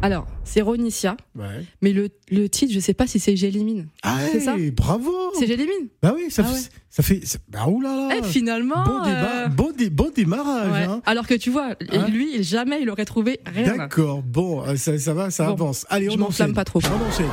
Alors, 0.00 0.28
c'est 0.44 0.60
Ronicia, 0.60 1.16
Ouais. 1.36 1.64
mais 1.82 1.92
le, 1.92 2.08
le 2.30 2.48
titre, 2.48 2.72
je 2.72 2.78
sais 2.78 2.94
pas 2.94 3.08
si 3.08 3.18
c'est 3.18 3.34
J'élimine. 3.34 3.88
Ah, 4.04 4.18
C'est 4.30 4.38
ça 4.38 4.54
bravo. 4.76 5.10
C'est 5.36 5.48
J'élimine 5.48 5.88
Bah 6.00 6.12
oui, 6.14 6.30
ça, 6.30 6.42
Ah 6.46 6.48
fait, 6.50 6.54
ouais. 6.54 6.60
ça 6.88 7.02
fait. 7.02 7.26
ça- 7.26 7.38
Bah 7.48 7.66
oulala. 7.66 8.10
Eh, 8.16 8.22
finalement 8.22 8.84
Bon, 8.84 9.02
débat, 9.02 9.46
euh, 9.46 9.48
bon, 9.48 9.72
dé- 9.76 9.90
bon 9.90 10.10
démarrage. 10.14 10.70
ouais. 10.70 10.84
hein. 10.84 11.02
Alors 11.04 11.26
que 11.26 11.34
tu 11.34 11.50
vois, 11.50 11.70
Hein 11.90 12.06
lui, 12.08 12.40
jamais 12.44 12.78
il 12.80 12.88
aurait 12.90 13.06
trouvé 13.06 13.40
rien. 13.44 13.76
D'accord, 13.76 14.22
bon, 14.22 14.62
euh, 14.68 14.76
ça, 14.76 14.96
ça 15.00 15.14
va, 15.14 15.32
ça 15.32 15.46
Bon, 15.46 15.52
avance. 15.54 15.84
Allez, 15.90 16.06
je 16.06 16.10
on 16.12 16.18
m'enflamme 16.18 16.50
enchaîne. 16.50 16.54
pas 16.54 16.64
trop. 16.64 16.78
On 16.84 17.08
enchaîne. 17.08 17.26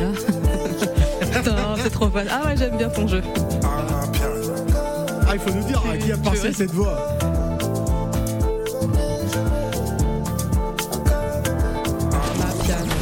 Putain, 1.32 1.56
c'est 1.82 1.90
trop 1.90 2.08
fun. 2.08 2.22
Ah 2.30 2.46
ouais, 2.46 2.56
j'aime 2.56 2.76
bien 2.76 2.88
ton 2.90 3.08
jeu. 3.08 3.20
Ah, 5.34 5.36
il 5.36 5.40
faut 5.50 5.58
nous 5.58 5.64
dire 5.64 5.82
à 5.90 5.96
qui 5.96 6.12
appartient 6.12 6.54
cette 6.54 6.70
voix. 6.70 6.96
Amapiano. 12.30 12.92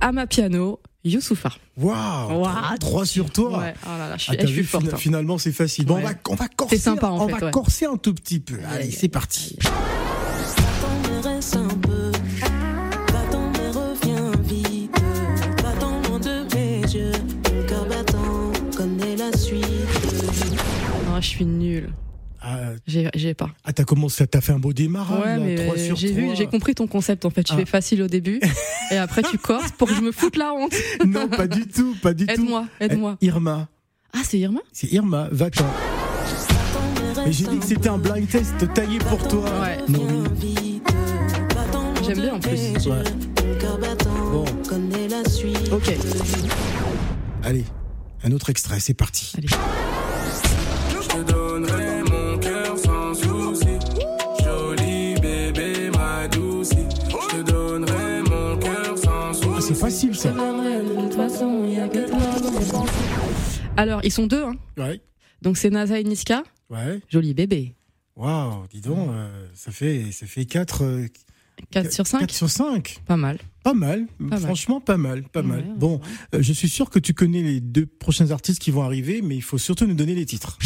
Amapiano, 0.00 0.80
Youssoufa. 1.04 1.50
Waouh, 1.76 2.40
Ouah, 2.40 2.76
droit 2.80 3.04
sur 3.06 3.30
toi. 3.30 3.58
Ouais, 3.58 3.74
oh 3.84 3.88
là 3.90 4.08
là, 4.10 4.16
je 4.16 4.24
Ah, 4.28 4.32
suis, 4.32 4.36
t'as 4.36 4.42
je 4.42 4.46
suis 4.52 4.56
vu, 4.62 4.64
forte. 4.64 4.84
fina- 4.84 4.94
hein. 4.94 4.98
Finalement, 4.98 5.38
c'est 5.38 5.52
facile. 5.52 5.86
Bon, 5.86 5.96
on 5.96 6.00
va, 6.00 6.10
on 6.30 6.34
va 6.34 6.48
corser. 6.48 6.76
C'est 6.76 6.82
sympa, 6.82 7.08
en 7.08 7.20
on 7.24 7.28
fait, 7.28 7.34
va 7.38 7.46
ouais. 7.46 7.50
corser 7.52 7.86
un 7.86 7.96
tout 7.96 8.14
petit 8.14 8.40
peu. 8.40 8.56
Allez, 8.70 8.90
c'est 8.90 9.08
parti. 9.08 9.56
Suis 21.34 21.46
nulle. 21.46 21.90
Ah, 22.46 22.72
J'ai 22.86 23.32
pas. 23.32 23.48
ah, 23.64 23.72
t'as 23.72 23.84
commencé, 23.84 24.26
t'as 24.26 24.42
fait 24.42 24.52
un 24.52 24.58
beau 24.58 24.74
démarrage. 24.74 25.18
Ouais, 25.24 25.38
mais 25.38 25.78
sur 25.78 25.96
j'ai 25.96 26.12
vu, 26.12 26.30
j'ai 26.36 26.46
compris 26.46 26.74
ton 26.74 26.86
concept 26.86 27.24
en 27.24 27.30
fait. 27.30 27.42
Tu 27.42 27.54
Ah. 27.54 27.56
fais 27.56 27.64
facile 27.64 28.02
au 28.02 28.06
début 28.06 28.38
et 28.90 28.96
après 28.98 29.22
tu 29.22 29.38
corses 29.38 29.70
pour 29.72 29.88
que 29.88 29.94
je 29.94 30.02
me 30.02 30.12
foute 30.12 30.36
la 30.36 30.52
honte. 30.52 30.74
Non, 31.06 31.26
pas 31.28 31.46
du 31.46 31.66
tout, 31.66 31.96
pas 32.02 32.12
du 32.12 32.26
tout. 32.26 32.32
Aide-moi, 32.32 32.66
aide-moi. 32.80 33.16
Eh, 33.22 33.26
Irma, 33.26 33.68
Ah, 34.12 34.18
c'est 34.24 34.38
Irma? 34.38 34.60
C'est 34.72 34.92
Irma, 34.92 35.28
va-t'en. 35.32 35.64
Mais 37.24 37.32
j'ai 37.32 37.46
dit 37.46 37.58
que 37.58 37.64
c'était 37.64 37.88
un 37.88 37.96
blind 37.96 38.28
test 38.28 38.54
taillé 38.74 38.98
pour 38.98 39.26
toi. 39.26 39.44
Ouais. 39.62 39.78
J'aime 42.06 42.20
bien 42.20 42.34
en 42.34 42.40
plus. 42.40 42.86
Ouais. 42.86 43.02
Bon. 44.30 44.44
Ok. 45.72 45.94
Allez, 47.42 47.64
un 48.22 48.32
autre 48.32 48.50
extrait, 48.50 48.80
c'est 48.80 48.92
parti. 48.94 49.32
Allez. 49.38 49.48
Facile 59.84 60.14
ça. 60.14 60.32
Alors, 63.76 64.00
ils 64.02 64.10
sont 64.12 64.26
deux, 64.26 64.42
hein. 64.42 64.54
Ouais, 64.78 65.00
Donc 65.42 65.58
c'est 65.58 65.68
NASA 65.70 65.98
et 65.98 66.04
Niska. 66.04 66.42
ouais. 66.70 67.00
Joli 67.10 67.34
bébé. 67.34 67.74
Waouh, 68.16 68.66
dis 68.72 68.80
donc, 68.80 69.08
euh, 69.10 69.46
ça 69.54 69.72
fait 69.72 70.12
ça 70.12 70.26
fait 70.26 70.44
4 70.46 70.84
4 71.70 71.92
sur 71.92 72.06
5. 72.06 72.20
4 72.20 72.32
sur 72.32 72.48
5. 72.48 73.00
Pas 73.06 73.16
mal. 73.16 73.38
Pas 73.64 73.74
mal, 73.74 74.06
franchement 74.40 74.80
pas 74.80 74.96
mal, 74.96 75.24
pas 75.24 75.40
Ouais, 75.40 75.46
mal. 75.46 75.58
ouais. 75.60 75.74
Bon, 75.76 76.00
euh, 76.34 76.38
je 76.40 76.52
suis 76.52 76.68
sûr 76.68 76.90
que 76.90 76.98
tu 77.00 77.12
connais 77.12 77.42
les 77.42 77.60
deux 77.60 77.86
prochains 77.86 78.30
artistes 78.30 78.60
qui 78.62 78.70
vont 78.70 78.82
arriver, 78.82 79.20
mais 79.22 79.34
il 79.36 79.42
faut 79.42 79.58
surtout 79.58 79.86
nous 79.86 79.94
donner 79.94 80.14
les 80.14 80.26
titres. 80.26 80.58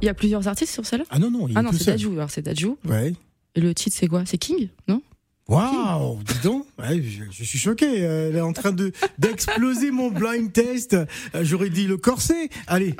Il 0.00 0.06
y 0.06 0.08
a 0.08 0.14
plusieurs 0.14 0.46
artistes 0.48 0.72
sur 0.72 0.86
celle-là 0.86 1.04
Ah 1.10 1.18
non, 1.18 1.30
non, 1.30 1.48
il 1.48 1.52
est 1.52 1.58
Ah 1.58 1.62
non, 1.62 1.70
tout 1.70 1.76
c'est 1.78 1.84
seul. 1.84 1.94
Dajou. 1.94 2.12
Alors 2.12 2.30
c'est 2.30 2.42
Dajou. 2.42 2.78
Ouais. 2.86 3.12
Et 3.54 3.60
le 3.60 3.74
titre, 3.74 3.96
c'est 3.98 4.06
quoi? 4.06 4.24
C'est 4.26 4.38
King 4.38 4.68
Non? 4.86 5.02
Waouh, 5.48 6.18
dis 6.24 6.38
donc, 6.42 6.66
ouais, 6.78 7.02
je, 7.02 7.24
je 7.30 7.42
suis 7.44 7.58
choqué. 7.58 8.04
euh, 8.04 8.28
Elle 8.28 8.36
est 8.36 8.40
en 8.42 8.52
train 8.52 8.70
de 8.72 8.92
d'exploser 9.18 9.90
mon 9.90 10.10
blind 10.10 10.52
test. 10.52 10.92
Euh, 10.94 11.06
J'aurais 11.42 11.70
dit 11.70 11.86
le 11.86 11.96
corset. 11.96 12.50
Allez, 12.66 12.94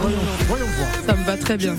voyons, 0.00 0.18
voyons 0.48 0.66
voir. 0.66 0.88
Ça 1.06 1.14
me 1.16 1.24
va 1.24 1.36
très 1.38 1.56
bien. 1.56 1.76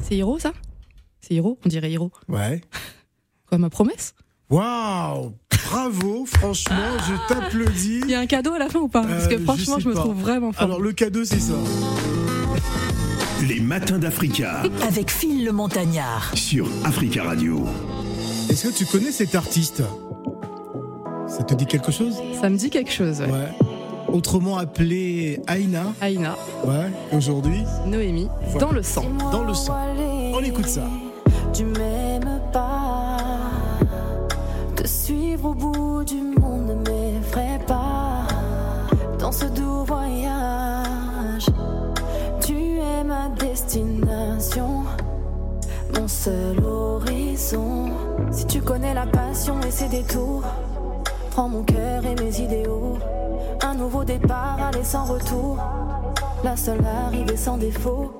C'est 0.00 0.16
Hiro, 0.16 0.38
ça? 0.38 0.52
C'est 1.20 1.34
Hiro? 1.34 1.58
On 1.64 1.68
dirait 1.68 1.90
Hiro. 1.90 2.12
Ouais. 2.28 2.60
Quoi, 3.48 3.58
ma 3.58 3.70
promesse? 3.70 4.14
Waouh, 4.50 5.32
bravo, 5.70 6.26
franchement, 6.26 6.76
je 7.08 7.14
t'applaudis. 7.34 8.00
Il 8.04 8.10
y 8.10 8.14
a 8.14 8.20
un 8.20 8.26
cadeau 8.26 8.52
à 8.52 8.58
la 8.58 8.68
fin 8.68 8.80
ou 8.80 8.88
pas 8.88 9.02
Parce 9.02 9.26
que 9.26 9.34
Euh, 9.34 9.44
franchement, 9.44 9.78
je, 9.78 9.88
me 9.88 9.94
pas. 9.94 10.00
trouve 10.00 10.16
vraiment 10.20 10.52
fort. 10.52 10.62
Alors 10.64 10.80
le 10.80 10.92
cadeau, 10.92 11.24
c'est 11.24 11.40
ça. 11.40 11.54
Les 13.48 13.60
matins 13.60 13.98
d'Africa 13.98 14.62
Avec 14.86 15.10
Phil 15.10 15.44
le 15.44 15.52
Montagnard. 15.52 16.30
sur 16.34 16.66
Africa 16.84 17.24
Radio. 17.24 17.64
Est-ce 18.50 18.68
que 18.68 18.72
tu 18.74 18.84
connais 18.86 19.10
cet 19.12 19.34
artiste? 19.34 19.82
Ça 21.26 21.42
te 21.42 21.54
dit 21.54 21.66
quelque 21.66 21.90
chose? 21.90 22.16
Ça 22.40 22.48
me 22.50 22.56
dit 22.56 22.70
quelque 22.70 22.92
chose. 22.92 23.20
ouais. 23.20 23.26
Ouais. 23.30 23.48
Autrement 24.12 24.58
appelé 24.58 25.40
Aina. 25.48 25.92
Aïna, 26.00 26.36
Ouais. 26.64 26.90
Aujourd'hui, 27.16 27.62
Noémie, 27.86 28.28
Voilà. 28.50 28.66
dans 28.66 28.72
le 28.72 28.82
sang. 28.82 29.06
dans 29.32 29.42
le 29.44 29.54
sang. 29.54 29.76
On 30.34 30.40
écoute 30.40 30.68
ça. 30.68 30.86
Tu 31.52 31.64
au 35.44 35.54
bout 35.54 36.04
du 36.04 36.22
monde 36.22 36.68
ne 36.68 36.74
m'effraie 36.74 37.60
pas. 37.66 38.26
Dans 39.18 39.32
ce 39.32 39.44
doux 39.46 39.84
voyage, 39.84 41.46
tu 42.40 42.78
es 42.78 43.04
ma 43.04 43.28
destination. 43.28 44.84
Mon 45.94 46.08
seul 46.08 46.64
horizon. 46.64 47.90
Si 48.30 48.46
tu 48.46 48.60
connais 48.60 48.94
la 48.94 49.06
passion 49.06 49.60
et 49.66 49.70
ses 49.70 49.88
détours, 49.88 50.42
prends 51.30 51.48
mon 51.48 51.62
cœur 51.62 52.04
et 52.04 52.14
mes 52.14 52.40
idéaux. 52.40 52.98
Un 53.62 53.74
nouveau 53.74 54.04
départ, 54.04 54.60
aller 54.60 54.84
sans 54.84 55.04
retour. 55.04 55.58
La 56.42 56.56
seule 56.56 56.84
arrivée 56.84 57.36
sans 57.36 57.58
défaut. 57.58 58.13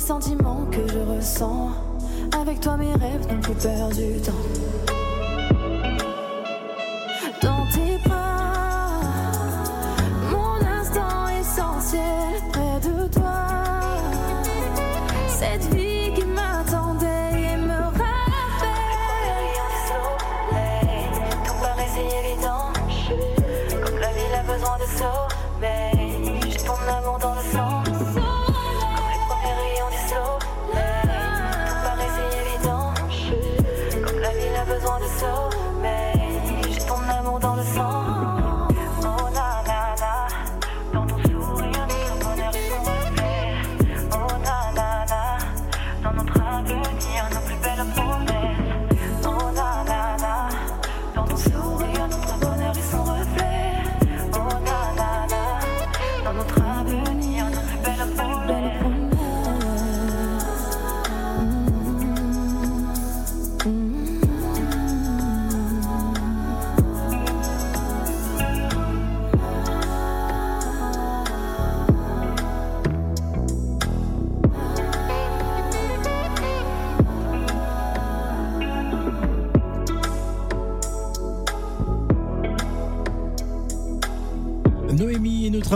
Les 0.00 0.06
sentiments 0.06 0.66
que 0.70 0.86
je 0.88 0.98
ressens. 0.98 1.70
Avec 2.40 2.60
toi, 2.60 2.76
mes 2.76 2.92
rêves 2.92 3.26
n'ont 3.28 3.40
plus 3.40 3.54
peur 3.54 3.88
du 3.90 4.20
temps. 4.20 4.32
Dans 7.42 7.66
tes 7.74 7.98
bras, 8.08 9.00
mon 10.30 10.66
instant 10.66 11.28
essentiel 11.40 12.40
près 12.52 12.80
de 12.88 13.08
toi. 13.12 13.42
Cette 15.28 15.74
vie 15.74 15.89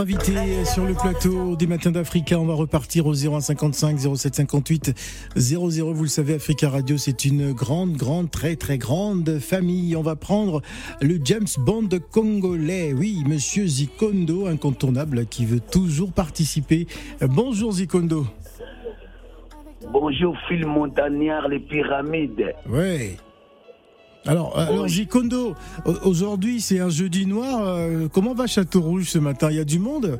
Invitée 0.05 0.65
sur 0.65 0.85
le 0.85 0.93
plateau 0.93 1.55
des 1.55 1.65
Matins 1.65 1.89
d'Africa. 1.89 2.39
On 2.39 2.45
va 2.45 2.53
repartir 2.53 3.07
au 3.07 3.15
0155 3.15 3.97
0758 3.97 4.93
00. 5.35 5.93
Vous 5.93 6.03
le 6.03 6.07
savez, 6.07 6.35
Africa 6.35 6.69
Radio, 6.69 6.95
c'est 6.95 7.25
une 7.25 7.53
grande, 7.53 7.93
grande, 7.93 8.29
très, 8.29 8.55
très 8.55 8.77
grande 8.77 9.39
famille. 9.39 9.95
On 9.95 10.03
va 10.03 10.15
prendre 10.15 10.61
le 11.01 11.17
James 11.23 11.47
Bond 11.57 11.89
congolais. 12.11 12.93
Oui, 12.93 13.23
monsieur 13.25 13.65
Zikondo, 13.65 14.45
incontournable, 14.45 15.25
qui 15.25 15.43
veut 15.43 15.59
toujours 15.59 16.11
participer. 16.11 16.85
Bonjour 17.21 17.71
Zikondo. 17.71 18.27
Bonjour 19.91 20.37
Phil 20.47 20.67
Montagnard, 20.67 21.47
les 21.47 21.59
pyramides. 21.59 22.53
Ouais. 22.69 23.17
Alors, 24.27 24.57
euh, 24.57 24.65
alors 24.67 24.87
Zikondo, 24.87 25.55
au- 25.85 26.07
aujourd'hui 26.09 26.59
c'est 26.61 26.79
un 26.79 26.89
jeudi 26.89 27.25
noir. 27.25 27.61
Euh, 27.67 28.07
Comment 28.11 28.33
va 28.33 28.47
Château 28.47 28.81
Rouge 28.81 29.05
ce 29.09 29.19
matin? 29.19 29.49
Il 29.51 29.57
y 29.57 29.59
a 29.59 29.63
du 29.65 29.79
monde? 29.79 30.19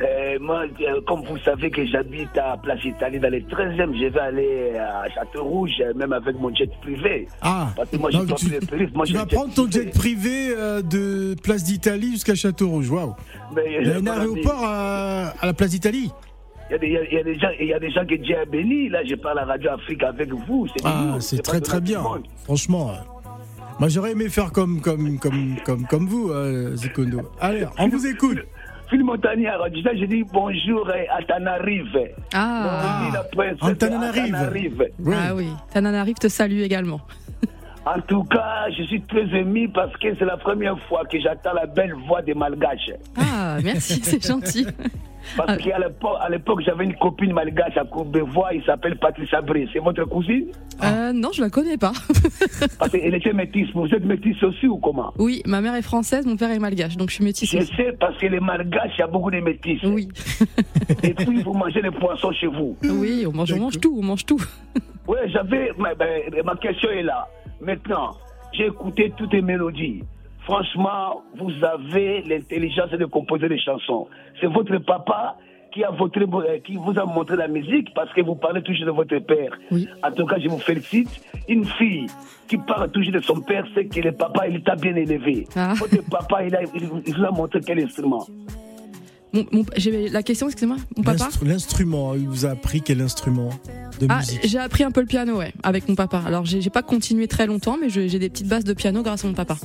Euh, 0.00 0.38
moi, 0.40 0.62
euh, 0.80 1.00
comme 1.08 1.24
vous 1.24 1.38
savez 1.38 1.70
que 1.70 1.84
j'habite 1.84 2.36
à 2.38 2.56
Place 2.56 2.84
Italie 2.84 3.18
dans 3.18 3.30
les 3.30 3.42
13e, 3.42 3.92
je 4.00 4.06
vais 4.06 4.20
aller 4.20 4.72
à 4.78 5.08
Château-Rouge, 5.12 5.72
euh, 5.80 5.92
même 5.94 6.12
avec 6.12 6.38
mon 6.38 6.54
jet 6.54 6.70
privé. 6.80 7.26
Ah, 7.42 7.70
Parce 7.74 7.90
que 7.90 7.96
moi, 7.96 8.08
Non, 8.12 8.20
j'ai 8.20 8.26
pas 8.60 8.76
tu, 8.76 8.88
moi, 8.94 9.04
tu 9.06 9.12
vas 9.14 9.26
jet 9.28 9.34
prendre 9.34 9.52
ton 9.54 9.66
privé. 9.66 9.84
jet 9.86 9.90
privé 9.90 10.48
euh, 10.56 10.82
de 10.82 11.34
Place 11.42 11.64
d'Italie 11.64 12.12
jusqu'à 12.12 12.36
Château 12.36 12.68
Rouge. 12.68 12.88
Waouh 12.88 13.14
Mais, 13.56 13.78
Il 13.80 13.88
y 13.88 13.90
a 13.90 13.96
un 13.96 14.06
aéroport 14.06 14.62
à, 14.64 15.32
à 15.40 15.46
la 15.46 15.52
Place 15.52 15.70
d'Italie 15.70 16.12
Il 16.70 16.72
y, 16.72 16.74
a 16.74 16.78
des- 16.78 16.86
il 17.10 17.12
y 17.12 17.16
y 17.16 17.18
a 17.18 17.22
des 17.22 17.38
gens, 17.38 17.48
il 17.60 17.66
y 17.66 17.72
a 17.74 17.78
des 17.78 17.90
gens 17.90 18.04
que 18.04 18.14
Dieu 18.16 18.36
a 18.38 18.44
bénis. 18.44 18.88
Là, 18.90 19.00
je 19.04 19.14
parle 19.14 19.38
à 19.38 19.44
Radio 19.44 19.70
Afrique 19.70 20.02
avec 20.02 20.30
vous. 20.32 20.66
C'est 20.68 20.82
Ah, 20.84 21.16
c'est 21.20 21.42
très 21.42 21.60
très 21.60 21.80
bien. 21.80 22.02
Franchement. 22.44 22.90
euh, 22.90 22.94
Moi 23.80 23.88
j'aurais 23.88 24.12
aimé 24.12 24.28
faire 24.28 24.50
comme, 24.52 24.80
comme, 24.80 25.18
comme, 25.18 25.56
comme, 25.64 25.86
comme 25.86 26.06
vous, 26.06 26.30
euh, 26.30 26.74
Zikondo. 26.76 27.20
Allez, 27.40 27.64
on 27.78 27.88
vous 27.88 28.06
écoute. 28.06 28.38
Phil 28.90 29.04
Montagnard, 29.04 29.60
j'ai 29.94 30.06
dit 30.06 30.24
bonjour 30.32 30.90
eh, 30.94 31.06
à 31.10 31.22
Tanarive. 31.22 31.98
Ah, 32.34 33.10
Antananarive. 33.60 34.34
Antananarive. 34.34 34.84
Oui. 34.98 35.14
ah 35.16 35.34
oui. 35.34 35.48
Tananarive 35.72 36.16
te 36.16 36.28
salue 36.28 36.60
également. 36.60 37.00
En 37.86 38.00
tout 38.02 38.24
cas, 38.24 38.68
je 38.76 38.82
suis 38.82 39.00
très 39.02 39.24
ému 39.38 39.70
parce 39.70 39.96
que 39.96 40.08
c'est 40.18 40.24
la 40.26 40.36
première 40.36 40.78
fois 40.88 41.04
que 41.10 41.18
j'entends 41.18 41.54
la 41.54 41.64
belle 41.64 41.94
voix 42.06 42.20
des 42.20 42.34
Malgaches. 42.34 42.90
Ah, 43.16 43.56
merci, 43.64 44.00
c'est 44.02 44.22
gentil. 44.26 44.66
Parce 45.36 45.50
Ah. 45.52 45.56
qu'à 45.56 45.78
l'époque, 45.78 46.16
à 46.20 46.28
l'époque, 46.30 46.60
j'avais 46.64 46.84
une 46.84 46.94
copine 46.96 47.32
malgache 47.32 47.76
à 47.76 47.84
Courbevoie, 47.84 48.54
il 48.54 48.62
s'appelle 48.64 48.96
Patrice 48.98 49.32
Abré. 49.34 49.68
C'est 49.72 49.78
votre 49.78 50.04
cousine 50.04 50.46
Euh, 50.82 51.12
non, 51.12 51.30
je 51.32 51.42
la 51.42 51.50
connais 51.50 51.76
pas. 51.76 51.92
Parce 52.78 52.90
qu'elle 52.92 53.14
était 53.14 53.32
métisse. 53.32 53.68
Vous 53.74 53.86
êtes 53.86 54.04
métisse 54.04 54.42
aussi 54.42 54.66
ou 54.66 54.78
comment 54.78 55.12
Oui, 55.18 55.42
ma 55.46 55.60
mère 55.60 55.74
est 55.74 55.82
française, 55.82 56.24
mon 56.26 56.36
père 56.36 56.50
est 56.50 56.58
malgache, 56.58 56.96
donc 56.96 57.10
je 57.10 57.16
suis 57.16 57.24
métisse. 57.24 57.50
Je 57.50 57.58
aussi. 57.58 57.74
sais 57.76 57.92
parce 57.98 58.16
que 58.18 58.26
les 58.26 58.40
malgaches, 58.40 58.92
il 58.96 59.00
y 59.00 59.02
a 59.02 59.06
beaucoup 59.06 59.30
de 59.30 59.40
métisses. 59.40 59.82
Oui, 59.84 60.08
Et 61.02 61.14
puis, 61.14 61.42
vous 61.42 61.52
mangez 61.52 61.82
les 61.82 61.90
poissons 61.90 62.32
chez 62.32 62.46
vous. 62.46 62.76
oui, 62.84 63.24
on 63.26 63.32
mange, 63.32 63.52
on 63.52 63.58
mange 63.58 63.80
tout, 63.80 63.96
on 63.98 64.04
mange 64.04 64.24
tout. 64.24 64.40
Oui, 65.06 65.18
j'avais. 65.28 65.72
Ma, 65.78 65.94
ben, 65.94 66.22
ma 66.44 66.54
question 66.56 66.90
est 66.90 67.02
là. 67.02 67.26
Maintenant, 67.60 68.10
j'ai 68.52 68.66
écouté 68.66 69.12
toutes 69.16 69.32
les 69.32 69.42
mélodies. 69.42 70.02
Franchement, 70.52 71.24
vous 71.38 71.50
avez 71.62 72.22
l'intelligence 72.22 72.90
de 72.92 73.04
composer 73.04 73.50
des 73.50 73.58
chansons. 73.60 74.06
C'est 74.40 74.46
votre 74.46 74.78
papa 74.78 75.36
qui, 75.74 75.84
a 75.84 75.90
votre, 75.90 76.18
euh, 76.18 76.58
qui 76.64 76.76
vous 76.76 76.98
a 76.98 77.04
montré 77.04 77.36
la 77.36 77.48
musique 77.48 77.92
parce 77.94 78.10
que 78.14 78.22
vous 78.22 78.34
parlez 78.34 78.62
toujours 78.62 78.86
de 78.86 78.90
votre 78.92 79.18
père. 79.18 79.50
Oui. 79.70 79.86
En 80.02 80.10
tout 80.10 80.24
cas, 80.24 80.36
je 80.42 80.48
vous 80.48 80.58
félicite. 80.58 81.10
Une 81.50 81.66
fille 81.66 82.06
qui 82.48 82.56
parle 82.56 82.90
toujours 82.90 83.12
de 83.12 83.20
son 83.20 83.42
père, 83.42 83.66
c'est 83.74 83.84
que 83.84 84.00
le 84.00 84.12
papa, 84.12 84.48
il 84.48 84.62
t'a 84.62 84.74
bien 84.76 84.96
élevé. 84.96 85.46
Ah. 85.54 85.74
Votre 85.78 86.02
papa, 86.08 86.42
il, 86.46 86.56
a, 86.56 86.62
il, 86.62 86.88
il 87.06 87.14
vous 87.14 87.24
a 87.24 87.30
montré 87.30 87.60
quel 87.60 87.80
instrument. 87.84 88.26
Mon- 89.34 89.44
la 90.10 90.22
question, 90.22 90.46
excusez-moi, 90.46 90.78
mon 90.96 91.02
papa 91.02 91.24
L'instru- 91.24 91.46
L'instrument, 91.46 92.14
il 92.14 92.26
vous 92.26 92.46
a 92.46 92.50
appris 92.52 92.80
quel 92.80 93.02
instrument 93.02 93.50
de 94.00 94.06
Ah, 94.08 94.20
musique 94.20 94.40
j'ai 94.46 94.58
appris 94.58 94.84
un 94.84 94.90
peu 94.90 95.00
le 95.02 95.06
piano, 95.06 95.36
ouais, 95.36 95.52
avec 95.62 95.86
mon 95.90 95.94
papa. 95.94 96.22
Alors, 96.26 96.46
j'ai 96.46 96.70
pas 96.70 96.80
continué 96.82 97.28
très 97.28 97.46
longtemps, 97.46 97.76
mais 97.78 97.90
j'ai 97.90 98.08
des 98.18 98.30
petites 98.30 98.48
bases 98.48 98.64
de 98.64 98.72
piano 98.72 99.02
grâce 99.02 99.26
à 99.26 99.28
mon 99.28 99.34
papa. 99.34 99.56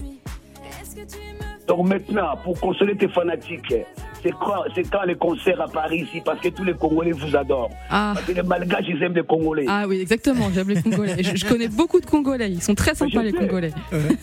Donc 1.68 1.88
maintenant, 1.88 2.36
pour 2.44 2.60
consoler 2.60 2.96
tes 2.96 3.08
fanatiques, 3.08 3.74
c'est 4.22 4.32
quand, 4.90 5.04
les 5.06 5.16
concerts 5.16 5.62
à 5.62 5.68
Paris 5.68 6.06
ici, 6.08 6.22
parce 6.24 6.40
que 6.40 6.50
tous 6.50 6.64
les 6.64 6.74
Congolais 6.74 7.12
vous 7.12 7.36
adorent. 7.36 7.70
Ah. 7.90 8.12
Parce 8.16 8.26
que 8.26 8.32
les 8.34 8.44
Malgaches, 8.44 8.86
ils 8.88 9.02
aiment 9.04 9.16
les 9.16 9.24
Congolais. 9.24 9.66
Ah 9.68 9.86
oui, 9.88 10.00
exactement, 10.02 10.50
j'aime 10.54 10.70
les 10.70 10.82
Congolais. 10.82 11.22
Je, 11.22 11.36
je 11.36 11.46
connais 11.46 11.68
beaucoup 11.68 12.00
de 12.00 12.06
Congolais, 12.06 12.52
ils 12.52 12.62
sont 12.62 12.76
très 12.76 12.96
sympas, 12.96 13.24
les 13.24 13.32
sais. 13.32 13.38
Congolais. 13.38 13.72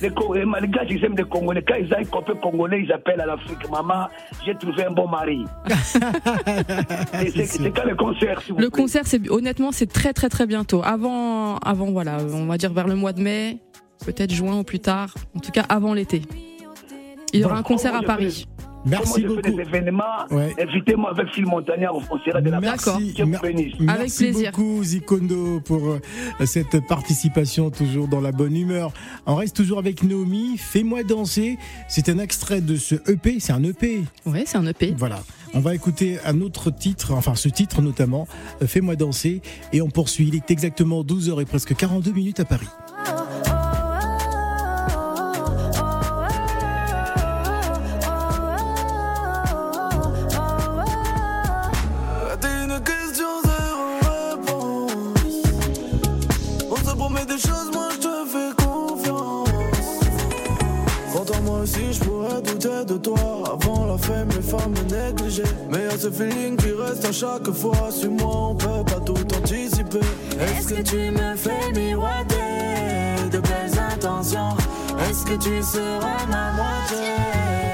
Les, 0.00 0.10
les 0.34 0.44
Malgaches, 0.44 0.88
ils 0.90 1.04
aiment 1.04 1.16
les 1.16 1.24
Congolais. 1.24 1.62
Quand 1.62 1.74
ils 1.74 1.92
un 1.94 2.04
copain 2.04 2.34
congolais, 2.34 2.82
ils 2.82 2.92
appellent 2.92 3.20
à 3.20 3.26
l'Afrique. 3.26 3.70
Maman, 3.70 4.08
j'ai 4.44 4.54
trouvé 4.54 4.84
un 4.84 4.90
bon 4.90 5.08
mari. 5.08 5.44
C'est, 7.30 7.70
quand 7.70 7.84
le 7.84 7.94
concert, 7.94 8.40
s'il 8.40 8.54
vous 8.54 8.60
Le 8.60 8.70
plaît 8.70 8.82
concert, 8.82 9.02
c'est 9.06 9.30
honnêtement, 9.30 9.72
c'est 9.72 9.86
très 9.86 10.12
très 10.12 10.28
très 10.28 10.46
bientôt. 10.46 10.82
Avant, 10.84 11.56
avant 11.58 11.90
voilà, 11.90 12.18
on 12.32 12.46
va 12.46 12.56
dire 12.56 12.72
vers 12.72 12.86
le 12.86 12.94
mois 12.94 13.12
de 13.12 13.20
mai, 13.20 13.58
peut-être 14.04 14.32
juin 14.32 14.58
ou 14.58 14.64
plus 14.64 14.80
tard. 14.80 15.14
En 15.36 15.40
tout 15.40 15.52
cas, 15.52 15.64
avant 15.68 15.94
l'été. 15.94 16.22
Il 17.32 17.40
y 17.40 17.44
aura 17.44 17.58
un 17.58 17.62
concert 17.62 17.94
à 17.94 18.02
Paris. 18.02 18.46
Merci 18.86 19.02
Comment 19.02 19.14
je 19.16 19.20
fais 19.20 19.28
beaucoup. 19.50 19.56
des 19.56 19.68
événements, 19.68 20.04
Ouais. 20.30 20.54
invitez-moi 20.58 21.10
avec 21.10 21.28
Phil 21.34 21.44
Montagnard 21.44 21.94
au 21.94 22.00
concert 22.00 22.40
de 22.40 22.48
la 22.48 22.60
D'accord. 22.60 22.98
Merci, 22.98 23.12
Dieu 23.12 23.24
vous 23.26 23.30
mer- 23.30 23.42
bénisse. 23.42 23.74
Avec 23.74 23.88
merci 24.00 24.24
plaisir. 24.24 24.52
beaucoup 24.52 24.82
Zikondo 24.82 25.60
pour 25.60 25.86
euh, 25.90 26.00
cette 26.46 26.86
participation 26.88 27.68
toujours 27.70 28.08
dans 28.08 28.22
la 28.22 28.32
bonne 28.32 28.56
humeur. 28.56 28.90
On 29.26 29.34
reste 29.34 29.54
toujours 29.54 29.78
avec 29.80 30.02
Naomi. 30.02 30.56
Fais-moi 30.56 31.02
danser. 31.02 31.58
C'est 31.88 32.08
un 32.08 32.18
extrait 32.18 32.62
de 32.62 32.76
ce 32.76 32.94
EP. 33.10 33.38
C'est 33.38 33.52
un 33.52 33.62
EP. 33.64 34.00
Ouais, 34.24 34.44
c'est 34.46 34.56
un 34.56 34.66
EP. 34.66 34.94
Voilà. 34.96 35.20
On 35.52 35.60
va 35.60 35.74
écouter 35.74 36.18
un 36.24 36.40
autre 36.40 36.70
titre, 36.70 37.12
enfin 37.12 37.34
ce 37.34 37.50
titre 37.50 37.82
notamment, 37.82 38.26
euh, 38.62 38.66
Fais-moi 38.66 38.96
danser. 38.96 39.42
Et 39.74 39.82
on 39.82 39.90
poursuit. 39.90 40.26
Il 40.28 40.36
est 40.36 40.50
exactement 40.50 41.02
12h 41.04 41.42
et 41.42 41.44
presque 41.44 41.76
42 41.76 42.12
minutes 42.12 42.40
à 42.40 42.46
Paris. 42.46 42.68
Qui 66.28 66.72
reste 66.72 67.04
à 67.04 67.12
chaque 67.12 67.50
fois. 67.52 67.90
Suis-moi, 67.90 68.48
on 68.50 68.54
peut 68.54 68.84
pas 68.84 69.00
tout 69.00 69.36
anticiper 69.36 70.00
Est-ce 70.38 70.68
que 70.74 70.82
tu 70.82 71.10
me 71.10 71.36
fais 71.36 71.72
miroiter 71.72 73.28
De 73.30 73.38
belles 73.38 73.78
intentions? 73.92 74.56
Est-ce 75.08 75.24
que 75.24 75.34
tu 75.34 75.62
seras 75.62 76.26
ma 76.28 76.52
moitié? 76.52 77.69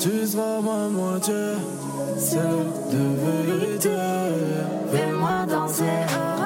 Tu 0.00 0.24
seras 0.26 0.60
ma 0.60 0.88
moitié, 0.88 1.34
c'est 2.16 2.38
de 2.38 3.02
vérité. 3.50 3.90
Fais-moi 4.92 5.44
danser. 5.48 6.37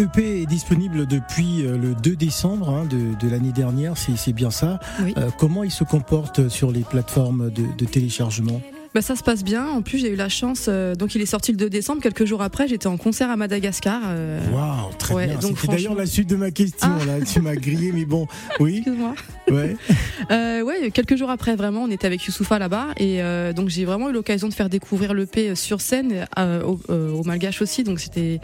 EP 0.00 0.42
est 0.42 0.46
disponible 0.46 1.06
depuis 1.06 1.64
euh, 1.64 1.76
le 1.76 1.94
2 1.94 2.16
décembre 2.16 2.70
hein, 2.70 2.84
de, 2.86 3.14
de 3.24 3.30
l'année 3.30 3.52
dernière, 3.52 3.94
c'est 3.96 4.32
bien 4.32 4.50
ça. 4.50 4.80
Oui. 5.02 5.14
Euh, 5.16 5.28
comment 5.38 5.62
il 5.64 5.70
se 5.70 5.84
comporte 5.84 6.48
sur 6.48 6.72
les 6.72 6.80
plateformes 6.80 7.50
de, 7.50 7.62
de 7.76 7.84
téléchargement? 7.84 8.60
Bah, 8.92 9.02
ça 9.02 9.14
se 9.14 9.22
passe 9.22 9.44
bien. 9.44 9.68
En 9.68 9.82
plus, 9.82 9.98
j'ai 9.98 10.08
eu 10.08 10.16
la 10.16 10.28
chance. 10.28 10.66
euh, 10.68 10.96
donc, 10.96 11.14
il 11.14 11.20
est 11.20 11.26
sorti 11.26 11.52
le 11.52 11.56
2 11.58 11.70
décembre. 11.70 12.02
Quelques 12.02 12.24
jours 12.24 12.42
après, 12.42 12.66
j'étais 12.66 12.88
en 12.88 12.96
concert 12.96 13.30
à 13.30 13.36
Madagascar. 13.36 14.00
euh, 14.06 14.40
Waouh, 14.52 14.92
très 14.98 15.14
ouais, 15.14 15.26
bien. 15.28 15.38
donc 15.38 15.64
d'ailleurs 15.68 15.94
la 15.94 16.06
suite 16.06 16.28
de 16.28 16.34
ma 16.34 16.50
question. 16.50 16.88
Ah. 17.00 17.04
Là, 17.06 17.24
tu 17.24 17.40
m'as 17.40 17.54
grillé, 17.54 17.92
mais 17.92 18.04
bon, 18.04 18.26
oui, 18.58 18.78
Excuse-moi. 18.78 19.14
ouais. 19.52 19.76
Euh, 20.32 20.62
ouais, 20.62 20.90
quelques 20.92 21.16
jours 21.16 21.30
après, 21.30 21.56
vraiment, 21.56 21.82
on 21.84 21.90
était 21.90 22.06
avec 22.06 22.24
Youssoufa 22.24 22.58
là-bas. 22.58 22.88
Et 22.96 23.20
euh, 23.22 23.52
donc, 23.52 23.68
j'ai 23.68 23.84
vraiment 23.84 24.08
eu 24.10 24.12
l'occasion 24.12 24.48
de 24.48 24.54
faire 24.54 24.68
découvrir 24.68 25.12
l'EP 25.14 25.54
sur 25.56 25.80
scène, 25.80 26.26
euh, 26.38 26.62
au, 26.62 26.80
euh, 26.90 27.12
au 27.12 27.22
Malgache 27.24 27.60
aussi. 27.62 27.84
Donc, 27.84 28.00
c'était. 28.00 28.40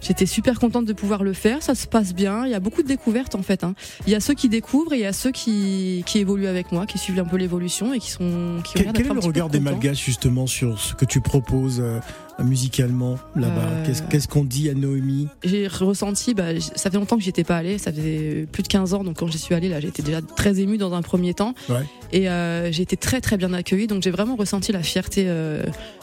J'étais 0.00 0.26
super 0.26 0.58
contente 0.58 0.84
de 0.86 0.92
pouvoir 0.92 1.22
le 1.22 1.32
faire, 1.32 1.62
ça 1.62 1.74
se 1.74 1.86
passe 1.86 2.14
bien, 2.14 2.46
il 2.46 2.50
y 2.50 2.54
a 2.54 2.60
beaucoup 2.60 2.82
de 2.82 2.88
découvertes 2.88 3.34
en 3.34 3.42
fait. 3.42 3.64
hein. 3.64 3.74
Il 4.06 4.12
y 4.12 4.14
a 4.14 4.20
ceux 4.20 4.34
qui 4.34 4.48
découvrent 4.48 4.92
et 4.92 4.96
il 4.96 5.02
y 5.02 5.06
a 5.06 5.12
ceux 5.12 5.30
qui, 5.30 6.02
qui 6.06 6.18
évoluent 6.18 6.46
avec 6.46 6.72
moi, 6.72 6.86
qui 6.86 6.98
suivent 6.98 7.18
un 7.18 7.24
peu 7.24 7.36
l'évolution 7.36 7.92
et 7.92 7.98
qui 7.98 8.10
sont 8.10 8.60
qui 8.64 8.78
ont 8.78 8.92
Quel, 8.92 9.06
est 9.06 9.14
le 9.14 9.20
regard 9.20 9.48
des. 9.48 9.60
Malgaches 9.60 10.04
justement 10.04 10.46
sur 10.46 10.80
ce 10.80 10.94
que 10.94 11.04
tu 11.04 11.20
proposes 11.20 11.80
euh, 11.80 12.00
musicalement 12.42 13.18
là-bas 13.36 13.60
Euh, 13.86 13.94
Qu'est-ce 14.10 14.28
qu'on 14.28 14.44
dit 14.44 14.70
à 14.70 14.74
Noémie? 14.74 15.28
J'ai 15.44 15.66
ressenti, 15.68 16.34
bah, 16.34 16.58
ça 16.60 16.90
fait 16.90 16.96
longtemps 16.96 17.16
que 17.16 17.22
j'y 17.22 17.28
étais 17.30 17.44
pas 17.44 17.56
allée, 17.56 17.78
ça 17.78 17.92
faisait 17.92 18.46
plus 18.50 18.62
de 18.62 18.68
15 18.68 18.94
ans, 18.94 19.04
donc 19.04 19.18
quand 19.18 19.26
j'y 19.26 19.38
suis 19.38 19.54
allée, 19.54 19.68
là, 19.68 19.80
j'étais 19.80 20.02
déjà 20.02 20.20
très 20.22 20.58
émue 20.60 20.78
dans 20.78 20.94
un 20.94 21.02
premier 21.02 21.34
temps. 21.34 21.54
Ouais. 21.68 21.84
Et 22.12 22.28
euh, 22.28 22.70
j'ai 22.72 22.82
été 22.82 22.96
très 22.96 23.20
très 23.20 23.36
bien 23.36 23.52
accueillie, 23.52 23.86
donc 23.86 24.02
j'ai 24.02 24.10
vraiment 24.10 24.36
ressenti 24.36 24.72
la 24.72 24.82
fierté 24.82 25.24
euh, 25.26 25.62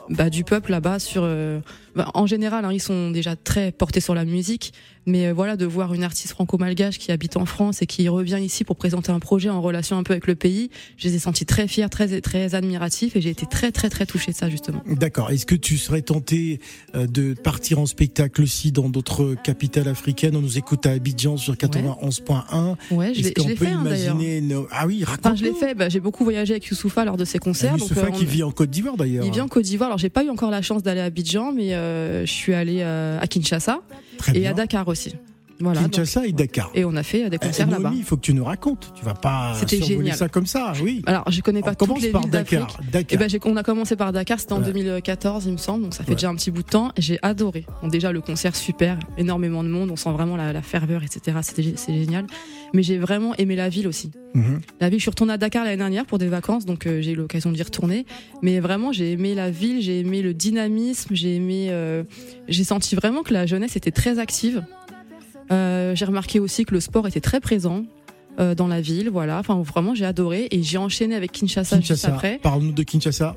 bah, 0.09 0.29
du 0.29 0.43
peuple 0.43 0.71
là-bas. 0.71 0.99
Sur, 0.99 1.21
euh, 1.23 1.59
bah, 1.95 2.09
en 2.13 2.25
général, 2.27 2.65
hein, 2.65 2.71
ils 2.71 2.81
sont 2.81 3.11
déjà 3.11 3.35
très 3.35 3.71
portés 3.71 3.99
sur 3.99 4.15
la 4.15 4.25
musique, 4.25 4.73
Mais 5.07 5.27
euh, 5.27 5.33
voilà, 5.33 5.55
de 5.55 5.65
voir 5.65 5.93
une 5.93 6.03
artiste 6.03 6.31
franco-malgache 6.33 6.99
qui 6.99 7.11
habite 7.11 7.37
en 7.37 7.45
France 7.45 7.81
et 7.81 7.85
qui 7.87 8.07
revient 8.09 8.39
ici 8.41 8.63
pour 8.63 8.75
présenter 8.75 9.11
un 9.11 9.19
projet 9.19 9.49
en 9.49 9.61
relation 9.61 9.97
un 9.97 10.03
peu 10.03 10.11
avec 10.13 10.27
le 10.27 10.35
pays, 10.35 10.69
je 10.97 11.07
les 11.07 11.15
ai 11.15 11.19
sentis 11.19 11.45
très 11.45 11.67
fiers, 11.67 11.87
très 11.89 12.19
très 12.21 12.53
admiratifs 12.55 13.15
et 13.15 13.21
j'ai 13.21 13.29
été 13.29 13.45
très 13.45 13.71
très 13.71 13.89
très 13.89 14.05
touchée 14.05 14.31
de 14.33 14.37
ça 14.37 14.49
justement. 14.49 14.83
D'accord. 14.85 15.31
Est-ce 15.31 15.45
que 15.45 15.55
tu 15.55 15.77
serais 15.77 16.01
tenté 16.01 16.59
euh, 16.93 17.07
de 17.07 17.33
partir 17.33 17.79
en 17.79 17.85
spectacle 17.85 18.41
aussi 18.41 18.71
dans 18.71 18.89
d'autres 18.89 19.35
capitales 19.43 19.87
africaines? 19.87 20.35
On 20.35 20.41
nous 20.41 20.57
écoute 20.57 20.85
à 20.85 20.91
Abidjan 20.91 21.37
sur 21.37 21.53
91.1. 21.55 22.75
Ouais, 22.91 23.13
je 23.13 23.21
Est-ce 23.21 23.31
qu'on 23.31 23.45
peut 23.47 23.55
fait 23.55 23.67
hein, 23.67 23.81
imaginer 23.85 24.41
nos- 24.41 24.67
Ah 24.71 24.85
oui, 24.87 25.03
raconte. 25.03 25.25
Enfin, 25.25 25.35
je 25.35 25.43
l'ai 25.45 25.53
fait. 25.53 25.73
Bah, 25.73 25.89
j'ai 25.89 25.99
beaucoup 26.01 26.23
voyagé 26.25 26.53
avec 26.53 26.65
Youssoufa 26.65 27.05
lors 27.05 27.17
de 27.17 27.25
ses 27.25 27.39
concerts. 27.39 27.71
donc, 27.77 27.81
Youssoupha 27.81 28.07
euh, 28.07 28.11
qui 28.11 28.23
on- 28.23 28.27
vit 28.27 28.43
en 28.43 28.51
Côte 28.51 28.69
d'Ivoire 28.69 28.97
d'ailleurs. 28.97 29.25
Il 29.25 29.31
vit 29.31 29.41
en 29.41 29.47
Côte 29.47 29.63
d'Ivoire. 29.63 29.87
Alors 29.87 29.97
j'ai 29.97 30.09
pas 30.09 30.23
eu 30.23 30.29
encore 30.29 30.51
la 30.51 30.61
chance 30.61 30.83
d'aller 30.83 30.99
à 31.01 31.05
Abidjan, 31.05 31.53
mais 31.53 31.73
euh, 31.73 32.25
je 32.25 32.31
suis 32.31 32.53
allée 32.53 32.79
euh, 32.81 33.19
à 33.21 33.27
Kinshasa 33.27 33.79
Très 34.17 34.35
et 34.35 34.41
bien. 34.41 34.51
à 34.51 34.53
Dakar 34.53 34.87
aussi. 34.87 35.15
Voilà. 35.59 35.81
donc- 35.81 35.91
Kinshasa 35.91 36.27
et 36.27 36.31
Dakar. 36.31 36.69
et 36.75 36.85
on 36.85 36.95
a 36.95 37.03
fait 37.03 37.25
euh, 37.25 37.29
des 37.29 37.37
Eh, 37.41 37.45
concerts 37.45 37.67
Noémie, 37.67 37.83
là-bas. 37.83 37.95
il 37.97 38.03
faut 38.03 38.15
que 38.15 38.21
tu 38.21 38.33
nous 38.33 38.43
racontes. 38.43 38.91
Tu 38.95 39.03
vas 39.03 39.13
pas 39.15 39.53
survoler 39.67 40.11
ça 40.11 40.29
comme 40.29 40.45
ça, 40.45 40.73
oui. 40.83 41.01
Alors 41.05 41.23
je 41.31 41.41
connais 41.41 41.61
pas 41.61 41.71
On 41.71 41.75
toutes 41.75 41.87
commence 41.87 42.01
les 42.03 42.09
par 42.11 42.21
villes 42.21 42.31
Dakar. 42.31 42.67
d'Afrique. 42.67 42.91
Dakar. 42.91 43.07
Eh 43.11 43.17
ben, 43.17 43.29
j'ai- 43.29 43.39
on 43.45 43.55
a 43.57 43.63
commencé 43.63 43.95
par 43.95 44.11
Dakar, 44.13 44.39
c'était 44.39 44.53
en 44.53 44.59
Ouais. 44.59 44.65
2014, 44.65 45.45
il 45.45 45.53
me 45.53 45.57
semble, 45.57 45.83
donc 45.83 45.93
ça 45.93 46.03
fait 46.03 46.09
Ouais. 46.11 46.15
déjà 46.15 46.29
un 46.29 46.35
petit 46.35 46.51
bout 46.51 46.63
de 46.63 46.67
temps. 46.69 46.91
J'ai 46.97 47.17
adoré. 47.21 47.65
Bon, 47.81 47.87
déjà 47.87 48.11
le 48.11 48.21
concert 48.21 48.55
super, 48.55 48.99
énormément 49.17 49.63
de 49.63 49.69
monde, 49.69 49.89
on 49.91 49.95
sent 49.95 50.11
vraiment 50.11 50.35
la, 50.37 50.53
la 50.53 50.61
ferveur, 50.61 51.01
etc. 51.03 51.37
C'est 51.41 51.93
génial. 51.93 52.25
Mais 52.73 52.83
j'ai 52.83 52.97
vraiment 52.97 53.33
aimé 53.35 53.55
la 53.55 53.69
ville 53.69 53.87
aussi. 53.87 54.11
Mhm. 54.35 54.59
La 54.81 54.89
ville, 54.89 54.99
je 54.99 55.03
suis 55.03 55.09
retournée 55.09 55.33
à 55.33 55.37
Dakar 55.37 55.63
l'année 55.63 55.77
dernière 55.77 56.05
pour 56.05 56.17
des 56.17 56.27
vacances, 56.27 56.65
donc 56.65 56.85
euh, 56.85 57.01
j'ai 57.01 57.11
eu 57.11 57.15
l'occasion 57.15 57.51
d'y 57.51 57.63
retourner. 57.63 58.05
Mais 58.41 58.59
vraiment, 58.59 58.91
j'ai 58.91 59.13
aimé 59.13 59.33
la 59.35 59.49
ville, 59.49 59.81
j'ai 59.81 59.99
aimé 60.01 60.21
le 60.21 60.33
dynamisme, 60.33 61.15
j'ai 61.15 61.35
aimé, 61.35 61.67
euh, 61.69 62.03
j'ai 62.47 62.63
senti 62.65 62.95
vraiment 62.95 63.23
que 63.23 63.33
la 63.33 63.45
jeunesse 63.45 63.75
était 63.75 63.91
très 63.91 64.19
active. 64.19 64.63
Euh, 65.51 65.95
j'ai 65.95 66.05
remarqué 66.05 66.39
aussi 66.39 66.65
que 66.65 66.73
le 66.73 66.79
sport 66.79 67.07
était 67.07 67.21
très 67.21 67.39
présent 67.39 67.85
euh, 68.39 68.53
dans 68.55 68.67
la 68.67 68.81
ville, 68.81 69.09
voilà. 69.09 69.39
Enfin, 69.39 69.61
vraiment, 69.61 69.95
j'ai 69.95 70.05
adoré 70.05 70.47
et 70.51 70.61
j'ai 70.63 70.77
enchaîné 70.77 71.15
avec 71.15 71.31
Kinshasa, 71.31 71.79
juste 71.81 72.05
après. 72.05 72.39
Parle-nous 72.43 72.71
de 72.73 72.83
Kinshasa. 72.83 73.35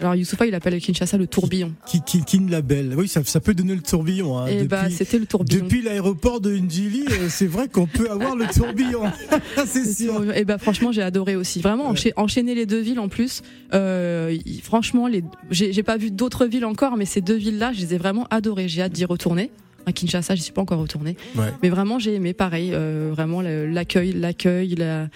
Alors 0.00 0.14
Youssoufa, 0.14 0.46
il 0.46 0.54
appelle 0.54 0.80
Kinshasa 0.80 1.18
le 1.18 1.26
tourbillon. 1.26 1.74
Qui, 1.84 2.00
qui, 2.00 2.24
qui 2.24 2.38
la 2.48 2.62
belle. 2.62 2.94
Oui, 2.96 3.06
ça, 3.06 3.22
ça 3.22 3.38
peut 3.38 3.52
donner 3.52 3.74
le 3.74 3.82
tourbillon. 3.82 4.38
hein. 4.38 4.46
et 4.46 4.54
depuis 4.54 4.68
bah, 4.68 4.88
c'était 4.88 5.18
le 5.18 5.26
tourbillon. 5.26 5.62
depuis 5.62 5.82
l'aéroport 5.82 6.40
de 6.40 6.56
Njili, 6.56 7.04
euh, 7.10 7.26
c'est 7.28 7.46
vrai 7.46 7.68
qu'on 7.68 7.84
peut 7.86 8.10
avoir 8.10 8.34
le 8.34 8.46
tourbillon. 8.46 9.02
c'est 9.66 9.84
sûr. 9.92 10.34
Et 10.34 10.46
bah 10.46 10.56
franchement 10.56 10.90
j'ai 10.90 11.02
adoré 11.02 11.36
aussi. 11.36 11.60
Vraiment 11.60 11.92
encha- 11.92 12.14
enchaîner 12.16 12.54
les 12.54 12.64
deux 12.64 12.80
villes 12.80 12.98
en 12.98 13.08
plus. 13.10 13.42
Euh, 13.74 14.34
franchement 14.62 15.06
les, 15.06 15.22
j'ai 15.50 15.82
pas 15.82 15.98
vu 15.98 16.10
d'autres 16.10 16.46
villes 16.46 16.64
encore, 16.64 16.96
mais 16.96 17.04
ces 17.04 17.20
deux 17.20 17.36
villes 17.36 17.58
là, 17.58 17.74
je 17.74 17.80
les 17.82 17.92
ai 17.94 17.98
vraiment 17.98 18.26
adorées. 18.30 18.68
J'ai 18.68 18.80
hâte 18.80 18.92
d'y 18.92 19.04
retourner. 19.04 19.50
À 19.90 19.92
Kinshasa, 19.92 20.34
j'y 20.36 20.42
suis 20.42 20.52
pas 20.52 20.62
encore 20.62 20.78
retournée. 20.80 21.16
Ouais. 21.36 21.52
Mais 21.62 21.68
vraiment 21.68 21.98
j'ai 21.98 22.14
aimé 22.14 22.32
pareil, 22.32 22.70
euh, 22.72 23.10
vraiment 23.12 23.42
l'accueil, 23.42 24.12
l'accueil, 24.12 24.74
la, 24.76 25.08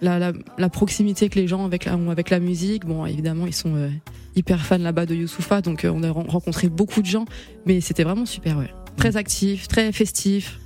la, 0.00 0.18
la, 0.18 0.32
la 0.56 0.68
proximité 0.68 1.28
que 1.28 1.38
les 1.38 1.48
gens 1.48 1.64
avec 1.64 1.84
la, 1.84 1.96
ont 1.96 2.10
avec 2.10 2.30
la 2.30 2.38
musique. 2.40 2.86
Bon 2.86 3.04
évidemment 3.06 3.46
ils 3.46 3.54
sont 3.54 3.74
euh, 3.74 3.88
hyper 4.36 4.64
fans 4.64 4.78
là-bas 4.78 5.04
de 5.06 5.14
Youssoufa, 5.16 5.60
donc 5.62 5.84
euh, 5.84 5.92
on 5.94 6.02
a 6.04 6.10
ren- 6.10 6.26
rencontré 6.28 6.68
beaucoup 6.68 7.02
de 7.02 7.06
gens, 7.06 7.24
mais 7.66 7.80
c'était 7.80 8.04
vraiment 8.04 8.26
super 8.26 8.56
ouais. 8.58 8.70
Très 8.96 9.16
actif, 9.16 9.68
très 9.68 9.90
festif. 9.92 10.58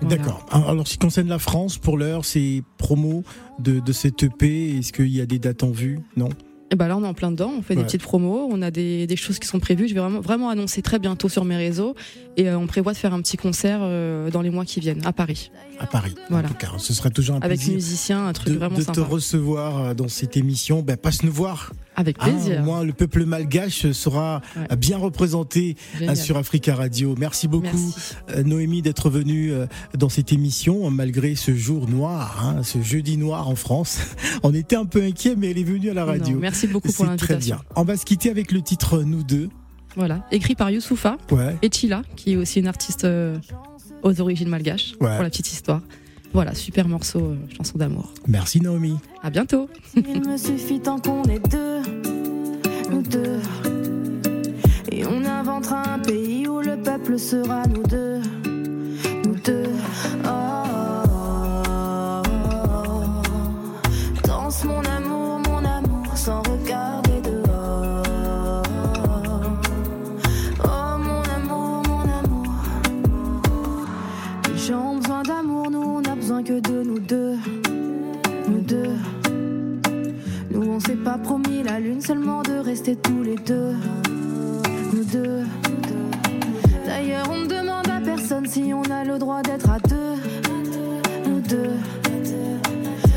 Voilà. 0.00 0.16
D'accord. 0.16 0.46
Alors, 0.50 0.86
ce 0.86 0.92
qui 0.94 0.98
concerne 0.98 1.28
la 1.28 1.38
France, 1.38 1.78
pour 1.78 1.96
l'heure, 1.96 2.24
c'est 2.24 2.62
promo 2.76 3.22
de, 3.60 3.78
de 3.78 3.92
cette 3.92 4.22
EP. 4.24 4.78
Est-ce 4.78 4.92
qu'il 4.92 5.08
y 5.14 5.20
a 5.20 5.26
des 5.26 5.38
dates 5.38 5.62
en 5.62 5.70
vue? 5.70 6.00
Non? 6.16 6.28
Et 6.72 6.74
bah 6.74 6.88
là, 6.88 6.96
on 6.96 7.04
est 7.04 7.06
en 7.06 7.12
plein 7.12 7.30
dedans. 7.30 7.52
On 7.58 7.60
fait 7.62 7.74
Ouais. 7.74 7.80
des 7.80 7.84
petites 7.84 8.02
promos. 8.02 8.48
On 8.50 8.62
a 8.62 8.70
des, 8.70 9.06
des 9.06 9.16
choses 9.16 9.38
qui 9.38 9.46
sont 9.46 9.60
prévues. 9.60 9.88
Je 9.88 9.94
vais 9.94 10.00
vraiment, 10.00 10.20
vraiment 10.20 10.48
annoncer 10.48 10.80
très 10.80 10.98
bientôt 10.98 11.28
sur 11.28 11.44
mes 11.44 11.56
réseaux. 11.56 11.94
Et 12.38 12.48
euh, 12.48 12.58
on 12.58 12.66
prévoit 12.66 12.92
de 12.94 12.96
faire 12.98 13.12
un 13.12 13.20
petit 13.20 13.36
concert 13.36 13.80
euh, 13.82 14.30
dans 14.30 14.40
les 14.40 14.48
mois 14.48 14.64
qui 14.64 14.80
viennent 14.80 15.04
à 15.04 15.12
Paris. 15.12 15.50
À 15.82 15.86
Paris. 15.86 16.14
Voilà. 16.30 16.46
En 16.48 16.50
tout 16.52 16.56
cas, 16.56 16.68
ce 16.78 16.94
serait 16.94 17.10
toujours 17.10 17.34
un 17.36 17.40
Avec 17.40 17.58
plaisir 17.58 17.74
musiciens, 17.74 18.26
un 18.28 18.32
truc 18.32 18.52
de, 18.52 18.58
vraiment 18.58 18.76
de 18.78 18.82
te 18.82 18.86
sympa. 18.94 19.02
recevoir 19.02 19.78
euh, 19.78 19.94
dans 19.94 20.06
cette 20.08 20.36
émission. 20.36 20.80
Ben, 20.82 20.96
passe 20.96 21.22
nous 21.24 21.32
voir. 21.32 21.72
Avec 21.96 22.16
Hein, 22.20 22.30
plaisir. 22.30 22.60
au 22.60 22.64
moins, 22.64 22.84
le 22.84 22.92
peuple 22.92 23.24
malgache 23.26 23.90
sera 23.92 24.40
Ouais. 24.56 24.66
euh, 24.72 24.76
bien 24.76 24.96
représenté 24.96 25.76
euh, 25.96 25.98
Génial. 25.98 26.16
sur 26.16 26.36
Africa 26.38 26.74
Radio. 26.76 27.14
Merci 27.18 27.48
beaucoup, 27.48 27.94
Merci. 28.28 28.44
Noémie, 28.44 28.80
d'être 28.80 29.10
venue 29.10 29.52
dans 29.98 30.08
cette 30.08 30.32
émission, 30.32 30.88
malgré 30.90 31.34
ce 31.34 31.54
jour 31.54 31.88
noir, 31.88 32.44
hein, 32.46 32.62
ce 32.62 32.80
jeudi 32.80 33.16
noir 33.18 33.48
en 33.48 33.56
France. 33.56 33.98
On 34.42 34.54
était 34.54 34.76
un 34.76 34.84
peu 34.86 35.02
inquiets, 35.02 35.34
mais 35.36 35.50
elle 35.50 35.58
est 35.58 35.64
venue 35.64 35.90
à 35.90 35.94
la 35.94 36.04
radio. 36.04 36.34
Non, 36.34 36.40
merci 36.40 36.66
beaucoup 36.68 36.92
pour 36.92 37.06
C'est 37.06 37.16
très 37.16 37.34
l'invitation. 37.34 37.56
bien. 37.56 37.64
On 37.76 37.84
va 37.84 37.96
se 37.96 38.04
quitter 38.04 38.30
avec 38.30 38.52
le 38.52 38.62
titre 38.62 39.02
Nous 39.02 39.22
deux. 39.24 39.48
Voilà. 39.96 40.24
Écrit 40.30 40.54
par 40.54 40.70
Youssoufa 40.70 41.18
Ouais. 41.30 41.56
et 41.60 41.68
Chila, 41.70 42.00
qui 42.16 42.32
est 42.32 42.36
aussi 42.36 42.60
une 42.60 42.66
artiste 42.68 43.04
aux 44.02 44.20
origines 44.20 44.48
malgaches. 44.48 44.92
Ouais. 45.00 45.14
Pour 45.14 45.22
la 45.22 45.30
petite 45.30 45.50
histoire. 45.52 45.80
Voilà, 46.32 46.54
super 46.54 46.88
morceau, 46.88 47.20
euh, 47.20 47.36
chanson 47.56 47.76
d'amour. 47.76 48.12
Merci, 48.26 48.60
Naomi. 48.60 48.96
À 49.22 49.28
bientôt. 49.28 49.68
Il 49.94 50.26
me 50.26 50.36
suffit 50.38 50.80
tant 50.80 50.98
qu'on 50.98 51.22
est 51.24 51.46
deux, 51.50 51.82
nous 52.90 53.02
deux. 53.02 53.38
Et 54.90 55.04
on 55.06 55.24
inventera 55.24 55.94
un 55.94 55.98
pays 55.98 56.48
où 56.48 56.60
le 56.60 56.76
peuple 56.76 57.18
sera 57.18 57.66
nous 57.66 57.82
deux, 57.82 58.20
nous 59.26 59.34
deux. 59.44 59.68
Oh, 60.24 62.22
danse 64.24 64.64
mon 64.64 64.80
amour, 64.80 65.40
mon 65.46 65.64
amour, 65.64 66.16
sans 66.16 66.42
regarder 66.42 67.01
deux, 77.12 77.36
nous 78.48 78.62
deux. 78.62 78.96
Nous 80.50 80.62
on 80.62 80.80
s'est 80.80 80.96
pas 80.96 81.18
promis 81.18 81.62
la 81.62 81.78
lune 81.78 82.00
seulement 82.00 82.40
de 82.42 82.54
rester 82.54 82.96
tous 82.96 83.22
les 83.22 83.34
deux. 83.34 83.74
Nous 84.94 85.04
deux. 85.04 85.40
D'ailleurs 86.86 87.26
on 87.30 87.36
ne 87.36 87.46
demande 87.46 87.86
à 87.90 88.00
personne 88.00 88.46
si 88.46 88.72
on 88.72 88.82
a 88.90 89.04
le 89.04 89.18
droit 89.18 89.42
d'être 89.42 89.68
à 89.68 89.78
deux. 89.80 90.14
Nous 91.26 91.40
deux. 91.40 91.76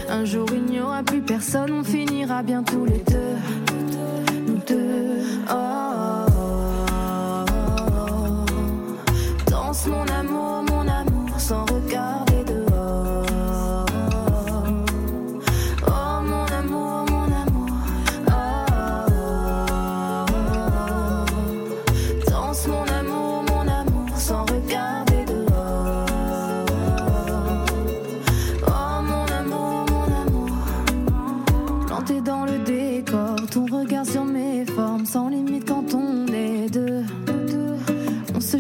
Un 0.09 0.25
jour 0.25 0.47
il 0.51 0.65
n'y 0.65 0.81
aura 0.81 1.01
plus 1.01 1.21
personne, 1.21 1.71
on 1.71 1.83
finira 1.83 2.43
bien 2.43 2.63
tous 2.63 2.83
les 2.83 3.01
deux. 3.13 3.35
Nous 4.45 4.59
deux. 4.67 5.21
Oh. 5.49 6.25
Danse 9.49 9.87
mon 9.87 10.05
amour, 10.19 10.63
mon 10.69 10.85
amour, 10.85 11.39
sans 11.39 11.63
regarder 11.63 12.14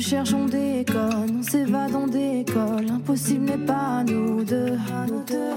cherche, 0.05 0.33
on 0.33 0.45
déconne, 0.45 1.39
on 1.39 1.43
s'évade, 1.43 1.95
on 1.95 2.05
décolle. 2.05 2.87
Impossible 2.91 3.45
n'est 3.45 3.65
pas 3.65 4.03
nous 4.03 4.43
deux. 4.43 4.77
Nous 5.07 5.23
deux. 5.23 5.55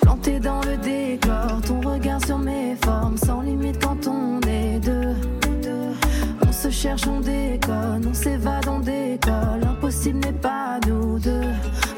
Planté 0.00 0.40
dans 0.40 0.62
le 0.62 0.78
décor, 0.78 1.60
ton 1.66 1.80
regard 1.80 2.24
sur 2.24 2.38
mes 2.38 2.76
formes, 2.82 3.18
sans 3.18 3.42
limite 3.42 3.78
quand 3.84 4.06
on 4.06 4.40
est 4.48 4.78
deux. 4.80 5.14
On 6.46 6.52
se 6.52 6.70
cherche, 6.70 7.06
on 7.06 7.20
déconne, 7.20 8.06
on 8.08 8.14
s'évade, 8.14 8.68
on 8.68 8.80
décolle. 8.80 9.64
Impossible 9.70 10.20
n'est 10.20 10.32
pas 10.32 10.80
nous 10.88 11.18
deux. 11.18 11.52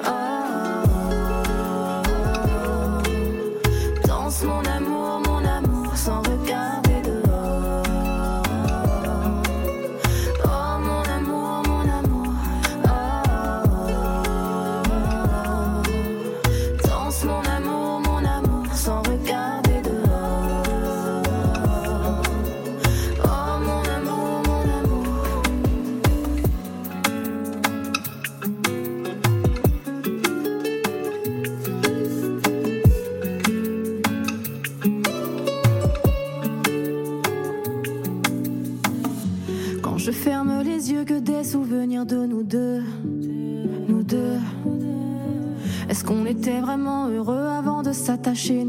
Oh. 0.05 0.11
Danse 4.09 4.43
mon 4.43 4.72
souvenirs 41.45 42.07
de 42.07 42.25
nous 42.27 42.43
deux, 42.43 42.83
nous 43.89 44.03
deux. 44.03 44.39
Est-ce 45.89 46.05
qu'on 46.05 46.25
était 46.27 46.61
vraiment 46.61 47.09
heureux 47.09 47.47
avant 47.47 47.83
de 47.83 47.93
s'attacher, 47.93 48.65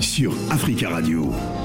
Sur 0.00 0.32
Africa 0.50 0.88
Radio. 0.88 1.55